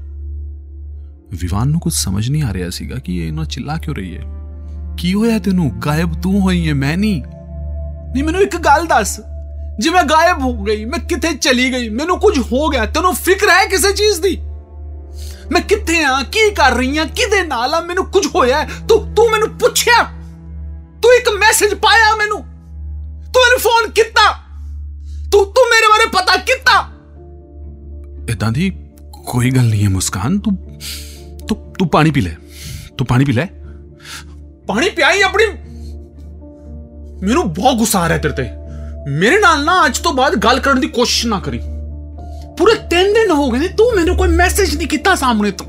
ਵਿਵਾਨ 1.31 1.69
ਨੂੰ 1.69 1.81
ਕੁਝ 1.81 1.93
ਸਮਝ 1.93 2.31
ਨਹੀਂ 2.31 2.43
ਆ 2.43 2.53
ਰਿਹਾ 2.53 2.71
ਸੀਗਾ 2.71 2.97
ਕਿ 2.97 3.17
ਇਹ 3.17 3.29
ਇਹਨਾਂ 3.29 3.45
ਚਿੱਲਾ 3.45 3.77
ਕਿਉਂ 3.77 3.97
ਰਹੀ 3.97 4.17
ਹੈ। 4.17 4.23
ਕੀ 4.97 5.15
ਹੋਇਆ 5.15 5.39
ਤੈਨੂੰ? 5.39 5.81
ਗਾਇਬ 5.87 6.21
ਤੂੰ 6.21 6.41
ਹੋਈ 6.41 6.69
ਹੈ, 6.69 6.75
ਮੈਂ 6.75 6.97
ਨਹੀਂ। 6.97 7.23
ਨਹੀਂ, 8.13 8.25
ਮੈਨੂੰ 8.25 8.41
ਇੱਕ 8.41 8.57
ਗੱਲ 8.57 8.87
ਦੱਸ। 8.87 9.21
ਜੇ 9.79 9.91
ਮੈਂ 9.91 10.05
ਗਾਇਬ 10.05 10.43
ਹੋ 10.43 10.63
ਗਈ, 10.63 10.85
ਮੈਂ 10.85 10.99
ਕਿੱਥੇ 10.99 11.35
ਚਲੀ 11.35 11.73
ਗਈ? 11.73 11.89
ਮੈਨੂੰ 11.89 12.19
ਕੁਝ 12.19 12.39
ਹੋ 12.39 12.69
ਗਿਆ? 12.69 12.87
ਤੈਨੂੰ 12.87 13.15
ਫਿਕਰ 13.15 13.49
ਹੈ 13.49 13.67
ਕਿਸੇ 13.67 13.93
ਚੀਜ਼ 13.93 14.21
ਦੀ? 14.21 14.37
ਮੈਂ 15.51 15.61
ਕਿੱਥੇ 15.61 16.05
ਆ? 16.05 16.23
ਕੀ 16.23 16.51
ਕਰ 16.51 16.73
ਰਹੀ 16.73 16.99
ਆ? 16.99 17.05
ਕਿਹਦੇ 17.05 17.43
ਨਾਲ 17.43 17.75
ਆ? 17.75 17.81
ਮੈਨੂੰ 17.81 18.07
ਕੁਝ 18.07 18.27
ਹੋਇਆ 18.27 18.63
ਹੈ? 18.63 18.69
ਤੂੰ 18.89 19.15
ਤੂੰ 19.15 19.31
ਮੈਨੂੰ 19.31 19.49
ਪੁੱਛਿਆ? 19.49 20.03
ਤੂੰ 21.03 21.15
ਇੱਕ 21.15 21.29
ਮੈਸੇਜ 21.29 21.75
ਪਾਇਆ 21.75 22.17
ਮੈਨੂੰ? 22.17 22.39
ਤੂੰ 23.33 23.43
ਮੈਨੂੰ 23.43 23.59
ਫੋਨ 23.59 23.91
ਕੀਤਾ? 23.91 24.33
ਤੂੰ 25.33 25.45
ਤੂੰ 25.45 25.65
ਮੇਰੇ 25.67 25.87
ਬਾਰੇ 25.89 26.07
ਪਤਾ 26.07 26.37
ਕੀਤਾ? 26.37 26.91
ਇਦਾਂ 28.33 28.53
ਦੀ 28.53 28.73
ਕੋਈ 29.26 29.50
ਗੱਲ 29.50 29.64
ਨਹੀਂ 29.64 29.85
ਹੈ 29.85 29.88
ਮੁਸਕਾਨ, 29.88 30.38
ਤੂੰ 30.38 30.57
ਤੂੰ 31.49 31.57
ਤੂੰ 31.78 31.88
ਪਾਣੀ 31.88 32.11
ਪੀ 32.11 32.21
ਲੈ, 32.21 32.31
ਤੂੰ 32.99 33.07
ਪਾਣੀ 33.07 33.25
ਪੀ 33.25 33.33
ਲੈ। 33.33 33.47
ਪਾਣੀ 34.66 34.88
ਪਿਆਈ 34.90 35.21
ਆਪਣੀ। 35.23 35.47
ਮੈਨੂੰ 37.23 37.52
ਬਹੁਤ 37.54 37.76
ਗੁੱਸਾ 37.76 38.00
ਆ 38.00 38.09
ਰਿਹਾ 38.09 38.19
ਤੇਰੇ 38.19 38.35
ਤੇ। 38.35 38.49
ਮੇਰੇ 39.11 39.38
ਨਾਲ 39.40 39.64
ਨਾ 39.64 39.85
ਅੱਜ 39.87 39.99
ਤੋਂ 39.99 40.12
ਬਾਅਦ 40.12 40.35
ਗੱਲ 40.35 40.61
ਕਰਨ 40.61 40.81
ਦੀ 40.81 40.88
ਕੋਸ਼ਿਸ਼ 40.88 41.26
ਨਾ 41.26 41.38
ਕਰੀ। 41.40 41.59
ਪੂਰੇ 42.59 42.75
3 42.90 43.12
ਦਿਨ 43.14 43.31
ਹੋ 43.31 43.50
ਗਏ 43.50 43.59
ਨੇ, 43.59 43.69
ਤੂੰ 43.69 43.90
ਮੈਨੂੰ 43.97 44.16
ਕੋਈ 44.16 44.28
ਮੈਸੇਜ 44.31 44.76
ਨਹੀਂ 44.76 44.88
ਕੀਤਾ 44.88 45.14
ਸਾਹਮਣੇ 45.14 45.50
ਤੋਂ। 45.50 45.66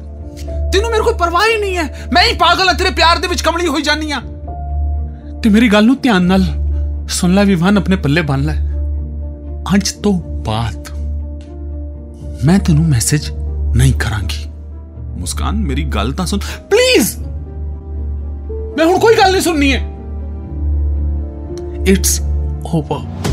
ਤੈਨੂੰ 0.72 0.90
ਮੇਰੇ 0.92 1.04
ਕੋਈ 1.04 1.14
ਪਰਵਾਹ 1.14 1.48
ਹੀ 1.48 1.60
ਨਹੀਂ 1.60 1.78
ਹੈ। 1.78 2.08
ਮੈਂ 2.14 2.24
ਹੀ 2.24 2.34
ਪਾਗਲ 2.36 2.68
ਹਾਂ, 2.68 2.74
ਤੇਰੇ 2.74 2.90
ਪਿਆਰ 2.92 3.20
ਦੇ 3.20 3.28
ਵਿੱਚ 3.28 3.42
ਕਮਲੀ 3.42 3.68
ਹੋਈ 3.68 3.82
ਜਾਨੀ 3.82 4.12
ਆ 4.12 4.22
ਤੇ 5.44 5.50
ਮੇਰੀ 5.50 5.70
ਗੱਲ 5.70 5.86
ਨੂੰ 5.86 5.98
ਧਿਆਨ 6.04 6.24
ਨਾਲ 6.24 6.44
ਸੁਣ 7.10 7.34
ਲੈ 7.36 7.44
ਵਿਵਾਨ 7.46 7.78
ਆਪਣੇ 7.78 7.96
ਪੱਲੇ 7.96 8.22
ਬੰਨ 8.22 8.44
ਲੈ। 8.44 8.56
ਅੱਜ 9.76 9.92
ਤੋਂ 10.04 10.14
ਬਾਅਦ 10.44 10.90
ਮੈਂ 12.46 12.58
ਤੈਨੂੰ 12.60 12.86
ਮੈਸੇਜ 12.86 13.30
ਨਹੀਂ 13.76 13.94
ਕਰਾਂਗੀ। 13.94 14.46
ਮੁਸਕਾਨ, 15.20 15.56
ਮੇਰੀ 15.56 15.84
ਗੱਲ 15.84 16.14
ਤਾਂ 16.14 16.26
ਸੁਣ। 16.26 16.40
ਪਲੀਜ਼ 16.40 17.18
ਮੈਂ 18.78 18.86
ਹੁਣ 18.86 19.00
ਕੋਈ 19.00 19.16
ਗੱਲ 19.18 19.32
ਨਹੀਂ 19.32 19.42
ਸੁਣਨੀ 19.42 19.74
ਹੈ। 19.74 19.92
ਇਟਸ 21.88 22.22
ਓਵਰ 22.66 23.32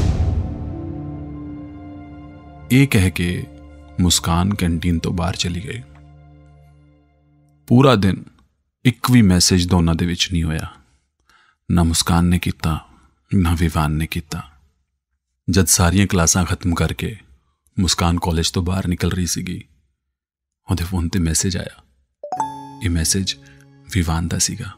ਇਹ 2.72 2.88
ਕਹਿ 2.88 3.10
ਕੇ 3.10 3.46
ਮੁਸਕਾਨ 4.00 4.54
ਕੈਂਟੀਨ 4.54 4.98
ਤੋਂ 4.98 5.12
ਬਾਹਰ 5.12 5.36
ਚਲੀ 5.36 5.64
ਗਈ। 5.64 5.82
ਪੂਰਾ 7.66 7.94
ਦਿਨ 7.94 8.24
ਇੱਕ 8.84 9.10
ਵੀ 9.10 9.22
ਮੈਸੇਜ 9.22 9.68
ਦੋਨਾਂ 9.68 9.94
ਦੇ 9.94 10.06
ਵਿੱਚ 10.06 10.32
ਨਹੀਂ 10.32 10.44
ਹੋਇਆ। 10.44 10.72
ਨਾ 11.70 11.82
ਮੁਸਕਾਨ 11.82 12.24
ਨੇ 12.24 12.38
ਕੀਤਾ, 12.38 12.80
ਨਾ 13.34 13.56
ਵਿਵਾਨ 13.58 13.92
ਨੇ 13.92 14.06
ਕੀਤਾ। 14.06 14.42
ਜਦ 15.50 15.66
ਸਾਰੀਆਂ 15.66 16.06
ਕਲਾਸਾਂ 16.06 16.44
ਖਤਮ 16.44 16.74
ਕਰਕੇ 16.74 17.16
ਮੁਸਕਾਨ 17.80 18.18
ਕਾਲਜ 18.18 18.50
ਤੋਂ 18.50 18.62
ਬਾਹਰ 18.62 18.88
ਨਿਕਲ 18.88 19.10
ਰਹੀ 19.10 19.26
ਸੀਗੀ 19.26 19.64
ਉਹਦੇ 20.68 20.84
ਫੋਨ 20.84 21.08
ਤੇ 21.08 21.18
ਮੈਸੇਜ 21.18 21.56
ਆਇਆ 21.56 21.82
ਇਹ 22.82 22.90
ਮੈਸੇਜ 22.90 23.34
ਵਿਵਾਨ 23.88 24.28
ਦਾ 24.28 24.38
ਸੀਗਾ 24.38 24.70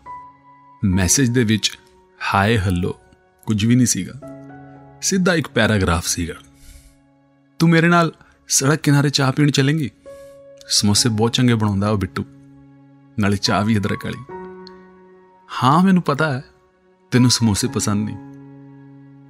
ਮੈਸੇਜ 0.85 1.31
ਦੇ 1.31 1.45
ਵਿੱਚ 1.45 1.71
ਹਾਏ 2.19 2.59
ਹਲੋ 2.59 2.93
ਕੁਝ 3.47 3.65
ਵੀ 3.67 3.75
ਨਹੀਂ 3.75 3.87
ਸੀਗਾ 3.87 4.13
ਸਿੱਧਾ 5.01 5.35
ਇੱਕ 5.35 5.49
ਪੈਰਾਗ੍ਰਾਫ 5.49 6.07
ਸੀਗਾ 6.07 6.35
ਤੂੰ 7.61 7.69
ਮੇਰੇ 7.71 7.89
ਨਾਲ 7.89 8.13
ਸੜਕ 8.49 8.81
ਕਿਨਾਰੇ 8.81 9.11
ਚਾਹ 9.11 9.33
ਪੀਣ 9.33 9.51
ਚੱਲੇਂਗੀ 9.51 9.91
ਸਮੋਸੇ 10.69 11.09
ਬਹੁਤ 11.09 11.33
ਚੰਗੇ 11.33 11.55
ਬਣਾਉਂਦਾ 11.55 11.91
ਉਹ 11.91 11.99
ਬਿੱਟੂ 11.99 12.25
ਨਾਲੇ 13.19 13.37
ਚਾਹ 13.37 13.65
ਵੀ 13.65 13.79
ਅਦਰਕ 13.79 14.05
ਵਾਲੀ 14.05 14.25
ਹਾਂ 15.49 15.83
ਮੈਨੂੰ 15.83 16.03
ਪਤਾ 16.03 16.33
ਹੈ 16.33 16.43
ਤੈਨੂੰ 17.13 17.31
ਸਮੋਸੇ 17.31 17.69
ਪਸੰਦ 17.69 18.09
ਨਹੀਂ 18.09 18.17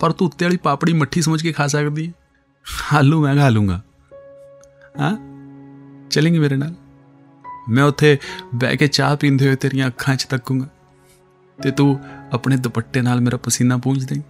ਪਰ 0.00 0.12
ਤੂੰ 0.12 0.26
ਉੱਤੇ 0.26 0.44
ਵਾਲੀ 0.44 0.56
ਪਾਪੜੀ 0.56 0.92
ਮੱਠੀ 0.92 1.22
ਸਮਝ 1.22 1.42
ਕੇ 1.42 1.52
ਖਾ 1.52 1.66
ਸਕਦੀ 1.66 2.06
ਹੈ 2.08 2.98
ਆਲੂ 2.98 3.22
ਮੈਂ 3.22 3.36
ਖਾ 3.36 3.48
ਲੂੰਗਾ 3.48 3.80
ਹਾਂ 5.00 5.16
ਚੱਲੇਂਗੀ 6.10 6.38
ਮੇਰੇ 6.38 6.56
ਨਾਲ। 6.56 6.74
ਮੈਂ 7.68 7.84
ਉੱਥੇ 7.84 8.18
ਬਹਿ 8.54 8.76
ਕੇ 8.76 8.86
ਚਾਹ 8.86 9.16
ਪੀਂਦੇ 9.16 9.46
ਹੋਏ 9.48 9.56
ਤੇਰੀਆਂ 9.56 9.88
ਅੱਖਾਂ 9.88 10.16
'ਚ 10.16 10.24
ਤੱਕੂੰਗਾ 10.24 10.68
ਤੇ 11.58 11.70
ਤੂੰ 11.70 11.98
ਆਪਣੇ 12.32 12.56
ਦੁਪੱਟੇ 12.56 13.00
ਨਾਲ 13.00 13.20
ਮੇਰਾ 13.20 13.36
ਪਸੀਨਾ 13.36 13.76
ਪੂੰਝ 13.76 14.04
ਦੇਂ 14.04 14.20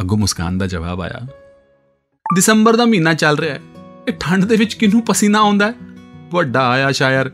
ਅੱਗੋਂ 0.00 0.18
ਮੁਸਕਾਨ 0.18 0.58
ਦਾ 0.58 0.66
ਜਵਾਬ 0.66 1.00
ਆਇਆ 1.00 1.26
ਦਸੰਬਰ 2.36 2.76
ਦਾ 2.76 2.84
ਮਹੀਨਾ 2.84 3.14
ਚੱਲ 3.14 3.38
ਰਿਹਾ 3.38 3.54
ਹੈ। 3.54 3.60
ਇਹ 4.08 4.12
ਠੰਡ 4.20 4.44
ਦੇ 4.44 4.56
ਵਿੱਚ 4.56 4.74
ਕਿਹਨੂੰ 4.74 5.02
ਪਸੀਨਾ 5.02 5.38
ਆਉਂਦਾ 5.38 5.66
ਹੈ? 5.66 5.74
ਵੱਡਾ 6.32 6.68
ਆਇਆ 6.68 6.90
ਸ਼ਾਇਰ। 6.92 7.30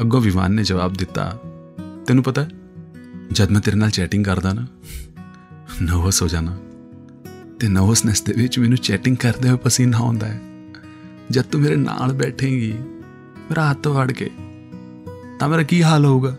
ਅੱਗੋਂ 0.00 0.20
ਵਿਵਾਨ 0.20 0.52
ਨੇ 0.52 0.64
ਜਵਾਬ 0.64 0.92
ਦਿੱਤਾ 0.92 1.38
ਤੈਨੂੰ 2.06 2.24
ਪਤਾ 2.24 2.42
ਹੈ, 2.42 2.48
ਜਦ 3.32 3.50
ਮੈਂ 3.50 3.60
ਤੇਰੇ 3.60 3.76
ਨਾਲ 3.76 3.90
ਚੈਟਿੰਗ 3.90 4.24
ਕਰਦਾ 4.24 4.52
ਨਾ 4.52 4.66
ਨਰਵਸ 5.82 6.22
ਹੋ 6.22 6.28
ਜਾਣਾ 6.28 6.56
ਤੇ 7.60 7.68
ਨਰਵਸਨੈਸ 7.68 8.22
ਦੇ 8.22 8.32
ਵਿੱਚ 8.32 8.58
ਮੈਨੂੰ 8.58 8.78
ਚੈਟਿੰਗ 8.78 9.16
ਕਰਦੇ 9.16 9.48
ਹੋਏ 9.48 9.58
ਪਸੀਨਾ 9.58 9.98
ਆਉਂਦਾ 9.98 10.28
ਹੈ। 10.28 10.40
ਜਦ 11.30 11.42
ਤੂੰ 11.42 11.60
ਮੇਰੇ 11.60 11.76
ਨਾਲ 11.76 12.12
ਬੈਠੇਂਗੀ, 12.12 12.72
ਮੇਰਾ 13.50 13.70
ਹੱਥ 13.70 13.88
ਫੜ 13.88 14.12
ਕੇ, 14.12 14.30
ਤਾਂ 15.38 15.48
ਮੇਰਾ 15.48 15.62
ਕੀ 15.62 15.82
ਹਾਲ 15.82 16.04
ਹੋਊਗਾ? 16.04 16.36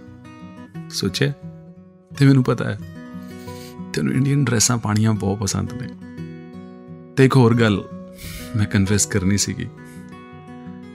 ਸੋਚਿਆ? 0.89 1.33
ਤੇ 2.17 2.25
ਮੈਨੂੰ 2.25 2.43
ਪਤਾ 2.43 2.65
ਹੈ, 2.65 2.79
ਤੈਨੂੰ 3.93 4.13
ਇੰਡੀਅਨ 4.13 4.45
ਡਰੈਸਾਂ 4.45 4.77
ਪਾਣੀਆਂ 4.77 5.13
ਬਹੁਤ 5.13 5.39
ਪਸੰਦ 5.39 5.73
ਨੇ। 5.73 5.89
ਤੇ 7.15 7.25
ਇੱਕ 7.25 7.35
ਹੋਰ 7.35 7.55
ਗੱਲ 7.55 7.83
ਮੈਂ 8.55 8.65
ਕਨਫੈਸ 8.65 9.05
ਕਰਨੀ 9.05 9.37
ਸੀਗੀ। 9.37 9.67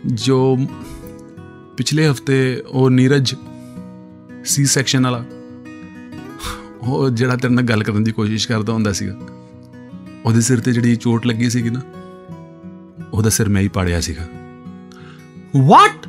ਜੋ 0.06 0.56
ਪਿਛਲੇ 1.76 2.10
ਹਫ਼ਤੇ 2.10 2.62
ਉਹ 2.66 2.90
ਨੀਰਜ 2.90 3.34
ਸੀ 4.44 4.64
ਸੈਕਸ਼ਨ 4.64 5.04
ਵਾਲਾ, 5.04 5.24
ਉਹ 6.80 7.10
ਜਿਹੜਾ 7.10 7.36
ਤੇਰੇ 7.36 7.54
ਨਾਲ 7.54 7.64
ਗੱਲ 7.64 7.82
ਕਰਨ 7.82 8.04
ਦੀ 8.04 8.12
ਕੋਸ਼ਿਸ਼ 8.12 8.48
ਕਰਦਾ 8.48 8.72
ਹੁੰਦਾ 8.72 8.92
ਸੀਗਾ, 8.92 9.16
ਉਹਦੇ 10.24 10.40
ਸਿਰ 10.40 10.60
ਤੇ 10.60 10.72
ਜਿਹੜੀ 10.72 10.96
ਚੋਟ 10.96 11.26
ਲੱਗੀ 11.26 11.50
ਸੀਗੀ 11.50 11.70
ਨਾ 11.70 11.80
ਉਹਦਾ 13.12 13.30
ਸਿਰ 13.30 13.48
ਮੈਂ 13.48 13.62
ਹੀ 13.62 13.68
ਪਾੜਿਆ 13.68 14.00
ਸੀਗਾ 14.00 14.26
ਵਾਟ 15.56 16.06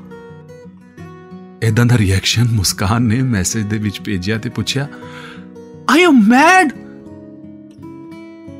ਇਦਾਂ 1.63 1.85
ਦਾ 1.85 1.97
ਰਿਐਕਸ਼ਨ 1.97 2.47
ਮੁਸਕਾਨ 2.51 3.03
ਨੇ 3.03 3.21
ਮੈਸੇਜ 3.21 3.65
ਦੇ 3.65 3.77
ਵਿੱਚ 3.77 3.99
ਭੇਜਿਆ 4.01 4.37
ਤੇ 4.37 4.49
ਪੁੱਛਿਆ 4.49 4.87
ਆਈ 5.89 6.03
ਐਮ 6.03 6.21
ਮੈਡ 6.27 6.71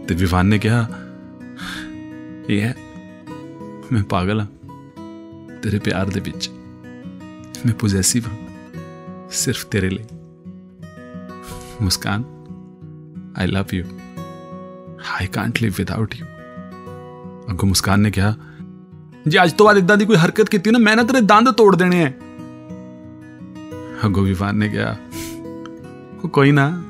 ਤੇ 0.07 0.15
ਵਿਵਾਨ 0.15 0.45
ਨੇ 0.45 0.59
ਕਿਹਾ 0.59 0.87
ਇਹ 2.49 2.61
ਹੈ 2.61 2.75
ਮੈਂ 3.91 4.03
ਪਾਗਲ 4.03 4.39
ਹਾਂ 4.39 4.47
ਤੇਰੇ 5.63 5.79
ਪਿਆਰ 5.79 6.09
ਦੇ 6.09 6.19
ਵਿੱਚ 6.19 6.49
ਮੈਂ 7.65 7.73
ਪੋਜੈਸਿਵ 7.73 8.27
ਹਾਂ 8.27 8.37
ਸਿਰਫ 9.31 9.65
ਤੇਰੇ 9.65 9.89
ਲਈ 9.89 10.05
Muskaan 11.81 12.23
I 13.37 13.47
love 13.47 13.73
you 13.73 13.83
I 15.13 15.27
can't 15.27 15.61
live 15.61 15.73
without 15.77 16.15
you 16.15 16.25
ਅੱਗੋਂ 17.51 17.69
ਮੁਸਕਾਨ 17.69 17.99
ਨੇ 17.99 18.11
ਕਿਹਾ, 18.11 18.35
ਜੇ 19.27 19.43
ਅੱਜ 19.43 19.53
ਤੋਂ 19.53 19.65
ਬਾਅਦ 19.65 19.77
ਇਦਾਂ 19.77 19.97
ਦੀ 19.97 20.05
ਕੋਈ 20.05 20.15
ਹਰਕਤ 20.15 20.49
ਕੀਤੀ 20.49 20.71
ਨਾ, 20.71 20.79
ਮੈਂ 20.79 20.95
ਨਾ 20.95 21.03
ਤੇਰੇ 21.03 21.21
ਦੰਦ 21.21 21.51
ਤੋੜ 21.51 21.75
ਦੇਣੇ 21.75 22.03
ਆ 22.03 22.11
ਅੱਗੋਂ 24.05 24.23
ਵਿਵਾਨ 24.23 24.55
ਨੇ 24.55 24.69
ਕਿਹਾ, 24.69 24.95
ਉਹ 26.23 26.29
ਕੋਈ 26.29 26.51
ਨਾ, 26.51 26.83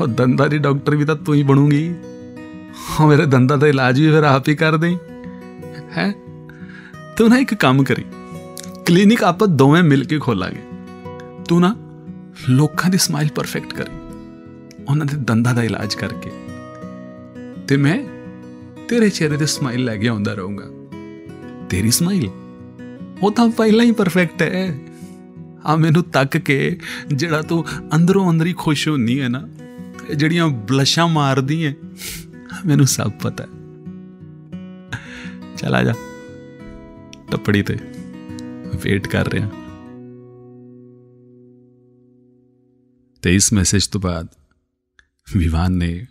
ਉਹ 0.00 0.06
ਦੰਦਾਂ 0.06 0.48
ਦੀ 0.48 0.58
ਡਾਕਟਰ 0.58 0.96
ਵੀ 0.96 1.04
ਤਾਂ 1.04 1.16
ਤੂੰ 1.16 1.34
ਹੀ 1.34 1.42
ਬਣੂਗੀ। 1.42 1.94
ਉਹ 3.00 3.08
ਮੇਰੇ 3.08 3.26
ਦੰਦਾਂ 3.26 3.58
ਦਾ 3.58 3.66
ਇਲਾਜ 3.66 4.00
ਵੀ 4.00 4.10
ਫਿਰ 4.10 4.22
ਆਪ 4.22 4.48
ਹੀ 4.48 4.54
ਕਰ 4.54 4.76
ਦੇਈ। 4.76 4.98
ਹੈ? 5.96 6.12
ਤੂੰ 7.16 7.28
ਨਾ 7.28 7.38
ਇੱਕ 7.38 7.54
ਕੰਮ 7.54 7.84
ਕਰੀ। 7.84 8.04
ਕਲੀਨਿਕ 8.86 9.24
ਆਪਾਂ 9.24 9.48
ਦੋਵੇਂ 9.48 9.82
ਮਿਲ 9.82 10.04
ਕੇ 10.04 10.18
ਖੋਲਾਂਗੇ। 10.18 10.62
ਤੂੰ 11.48 11.60
ਨਾ 11.60 11.76
ਲੋਕਾਂ 12.48 12.90
ਦੀ 12.90 12.98
ਸਮਾਈਲ 12.98 13.28
ਪਰਫੈਕਟ 13.34 13.74
ਕਰੀ। 13.74 13.92
ਉਹਨਾਂ 14.88 15.06
ਦੇ 15.06 15.16
ਦੰਦਾਂ 15.16 15.54
ਦਾ 15.54 15.62
ਇਲਾਜ 15.62 15.94
ਕਰਕੇ। 15.94 16.30
ਤੇ 17.68 17.76
ਮੈਂ 17.76 18.19
ਤੇਰੇ 18.90 19.10
ਚਿਹਰੇ 19.10 19.36
ਤੇ 19.36 19.46
ਸਮਾਈਲ 19.46 19.84
ਲੈ 19.84 19.96
ਕੇ 19.96 20.08
ਆਉਂਦਾ 20.08 20.34
ਰਹੂੰਗਾ। 20.34 20.64
ਤੇਰੀ 21.70 21.90
ਸਮਾਈਲ 21.90 22.30
ਉਹ 23.22 23.32
ਤਾਂ 23.32 23.50
ਪਹਿਲਾਂ 23.50 23.84
ਹੀ 23.84 23.92
ਪਰਫੈਕਟ 23.92 24.42
ਹੈ। 24.42 24.78
ਆ 25.64 25.76
ਮੈਨੂੰ 25.76 26.02
ਤੱਕ 26.02 26.36
ਕੇ 26.36 26.80
ਜਿਹੜਾ 27.06 27.42
ਤੂੰ 27.42 27.64
ਅੰਦਰੋਂ 27.96 28.30
ਅੰਦਰ 28.30 28.46
ਹੀ 28.46 28.52
ਖੁਸ਼ 28.52 28.88
ਹੁੰਨੀ 28.88 29.20
ਹੈ 29.20 29.28
ਨਾ 29.28 29.48
ਇਹ 30.10 30.14
ਜਿਹੜੀਆਂ 30.14 30.48
ਬਲਸ਼ਾਂ 30.48 31.08
ਮਾਰਦੀ 31.08 31.66
ਹੈ, 31.66 31.74
ਮੈਨੂੰ 32.66 32.86
ਸਭ 32.86 33.10
ਪਤਾ 33.10 33.44
ਹੈ। 33.44 33.48
ਚਲਾ 35.56 35.82
ਜਾ। 35.82 35.94
ਟੱਪੜੀ 37.30 37.62
ਤੇ 37.62 37.76
ਵੇਟ 38.82 39.08
ਕਰ 39.08 39.28
ਰਿਹਾ। 39.28 39.48
ਤੇ 43.22 43.34
ਇਸ 43.34 43.52
ਮੈਸੇਜ 43.52 43.86
ਤੋਂ 43.86 44.00
ਬਾਅਦ 44.00 44.28
ਵਿਵਾਨ 45.36 45.72
ਨੇ 45.72 46.06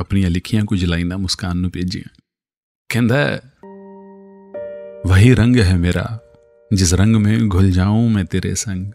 ਆਪਣੀਆਂ 0.00 0.30
ਲਿਖੀਆਂ 0.30 0.64
ਕੁਝ 0.64 0.84
ਲਾਈਨਾਂ 0.84 1.18
ਮੁਸਕਾਨ 1.18 1.56
ਨੂੰ 1.56 1.70
ਭੇਜੀਆਂ 1.70 2.08
ਕਹਿੰਦਾ 2.88 3.16
ਹੈ, 3.16 3.40
वही 5.08 5.32
रंग 5.34 5.56
है 5.56 5.76
मेरा 5.78 6.02
जिस 6.70 6.92
रंग 6.94 7.16
में 7.16 7.48
घुल 7.48 7.70
जाऊं 7.70 8.08
मैं 8.08 8.24
तेरे 8.26 8.54
संग 8.54 8.92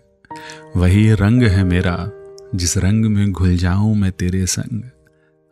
वही 0.77 1.03
रंग 1.13 1.43
है 1.43 1.63
मेरा 1.63 2.09
जिस 2.55 2.77
रंग 2.77 3.05
में 3.05 3.31
घुल 3.31 3.55
जाऊं 3.55 3.95
मैं 3.95 4.11
तेरे 4.11 4.45
संग 4.45 4.81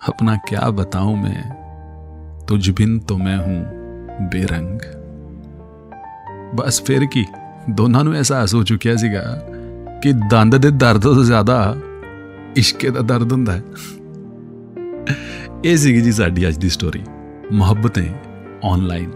अपना 0.01 0.35
क्या 0.35 0.69
बताऊं 0.69 1.15
मैं 1.15 1.43
तुझ 2.49 2.69
बिन 2.69 2.99
तो 2.99 3.17
मैं 3.17 3.37
हूं 3.37 3.59
बेरंग 4.29 4.79
ਬਸ 6.55 6.81
ਫਿਰ 6.83 7.05
ਕੀ 7.05 7.25
ਦੋਨਾਂ 7.69 8.03
ਨੂੰ 8.03 8.13
ਅਹਿਸਾਸ 8.13 8.53
ਹੋ 8.53 8.63
ਚੁੱਕਿਆ 8.63 8.95
ਸੀਗਾ 8.95 9.23
ਕਿ 10.03 10.13
ਦੰਦ 10.31 10.57
ਦੇ 10.57 10.71
ਦਰਦ 10.71 11.01
ਤੋਂ 11.01 11.23
ਜ਼ਿਆਦਾ 11.23 11.75
ਇਸ਼ਕੇ 12.55 12.89
ਦਾ 12.89 13.01
ਦਰਦ 13.01 13.31
ਹੁੰਦਾ 13.31 13.53
ਹੈ 13.53 13.63
ਇਹ 15.64 15.76
ਸੀਗੀ 15.76 16.00
ਜੀ 16.00 16.12
ਸਾਡੀ 16.12 16.48
ਅੱਜ 16.48 16.56
ਦੀ 16.56 16.68
ਸਟੋਰੀ 16.68 17.00
ਮੁਹੱਬਤਾਂ 17.52 18.02
ਆਨਲਾਈਨ 18.64 19.10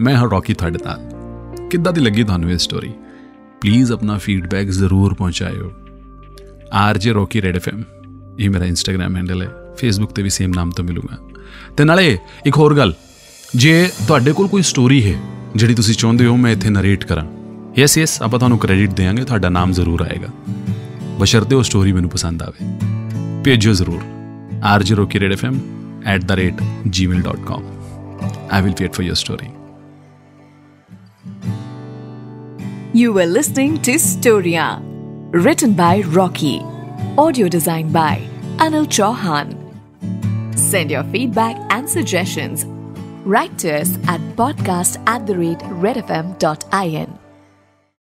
ਮੈਂ 0.00 0.16
ਹਾਂ 0.16 0.30
ਰੌਕੀ 0.30 0.54
ਤੁਹਾਡੇ 0.54 0.78
ਨਾਲ। 0.86 1.00
ਕਿੱਦਾਂ 1.68 1.92
ਦੀ 1.92 2.00
ਲੱਗੀ 2.00 2.24
ਤੁਹਾਨੂੰ 2.24 2.50
ਇਹ 2.50 2.58
ਸਟੋਰੀ 2.58 2.92
ਪਲੀਜ਼ 3.60 3.92
ਆਪਣਾ 3.92 4.18
ਫੀਡਬੈਕ 4.18 4.68
ਜ਼ਰੂਰ 4.68 5.14
ਪਹੁੰਚਾਇਓ। 5.14 5.72
ਆਰਜੇ 6.72 7.12
ਰੌਕੀ 7.12 7.42
ਰੈਡ 7.42 7.56
ਐਫਐਮ 7.56 7.82
ਇਹ 8.40 8.50
ਮੇਰਾ 8.50 8.64
ਇੰਸਟਾਗ੍ਰam 8.64 9.16
ਹੈਂਡਲ 9.16 9.42
ਹੈ। 9.42 9.48
ਫੇਸਬੁੱਕ 9.76 10.12
ਤੇ 10.12 10.22
ਵੀ 10.22 10.30
ਸੇਮ 10.30 10.52
ਨਾਮ 10.54 10.70
ਤੋਂ 10.70 10.84
ਮਿਲੂਗਾ। 10.84 11.18
ਤੇ 11.76 11.84
ਨਾਲੇ 11.84 12.18
ਇੱਕ 12.46 12.56
ਹੋਰ 12.56 12.76
ਗੱਲ। 12.76 12.94
ਜੇ 13.56 13.90
ਤੁਹਾਡੇ 14.06 14.32
ਕੋਲ 14.32 14.48
ਕੋਈ 14.48 14.62
ਸਟੋਰੀ 14.62 15.14
ਹੈ, 15.14 15.20
ਜਿਹੜੀ 15.56 15.74
ਤੁਸੀਂ 15.74 15.94
ਚਾਹੁੰਦੇ 15.94 16.26
ਹੋ, 16.26 16.36
ਮੈਂ 16.36 16.52
ਇੱਥੇ 16.52 16.70
ਨਰੇਟ 16.70 17.04
ਕਰਾਂ। 17.04 17.24
ਯੈਸ 17.78 17.98
ਯੈਸ 17.98 18.22
ਆਪਾਂ 18.22 18.38
ਤੁਹਾਨੂੰ 18.38 18.58
ਕ੍ਰੈਡਿਟ 18.58 18.90
ਦੇਵਾਂਗੇ, 18.90 19.24
ਤੁਹਾਡਾ 19.24 19.48
ਨਾਮ 19.48 19.72
ਜ਼ਰੂਰ 19.72 20.00
ਆਏਗਾ। 20.00 20.28
ਬਸ਼ਰਤੇ 21.18 21.56
ਉਹ 21.56 21.62
ਸਟੋਰੀ 21.62 21.92
ਮੈਨੂੰ 21.92 22.10
ਪਸੰਦ 22.10 22.42
ਆਵੇ। 22.42 22.78
ਭੇਜੋ 23.44 23.72
ਜ਼ਰੂਰ। 23.72 24.21
rjrokirefm@gmail.com 24.62 27.62
I 28.50 28.60
will 28.60 28.74
wait 28.78 28.94
for 28.94 29.02
your 29.02 29.16
story. 29.16 29.50
You 32.92 33.14
were 33.14 33.24
listening 33.24 33.80
to 33.82 33.98
Storia, 33.98 34.82
written 35.30 35.72
by 35.72 36.02
Rocky, 36.02 36.60
audio 37.16 37.48
designed 37.48 37.90
by 37.92 38.20
Anil 38.58 38.86
Chauhan. 38.86 39.56
Send 40.54 40.90
your 40.90 41.04
feedback 41.04 41.56
and 41.70 41.88
suggestions. 41.88 42.66
Write 43.24 43.56
to 43.58 43.80
us 43.80 43.96
at 44.08 44.20
podcast 44.36 45.00
at 45.06 45.26
the 45.26 45.38
rate 45.38 45.60
redfm.in. 45.80 47.21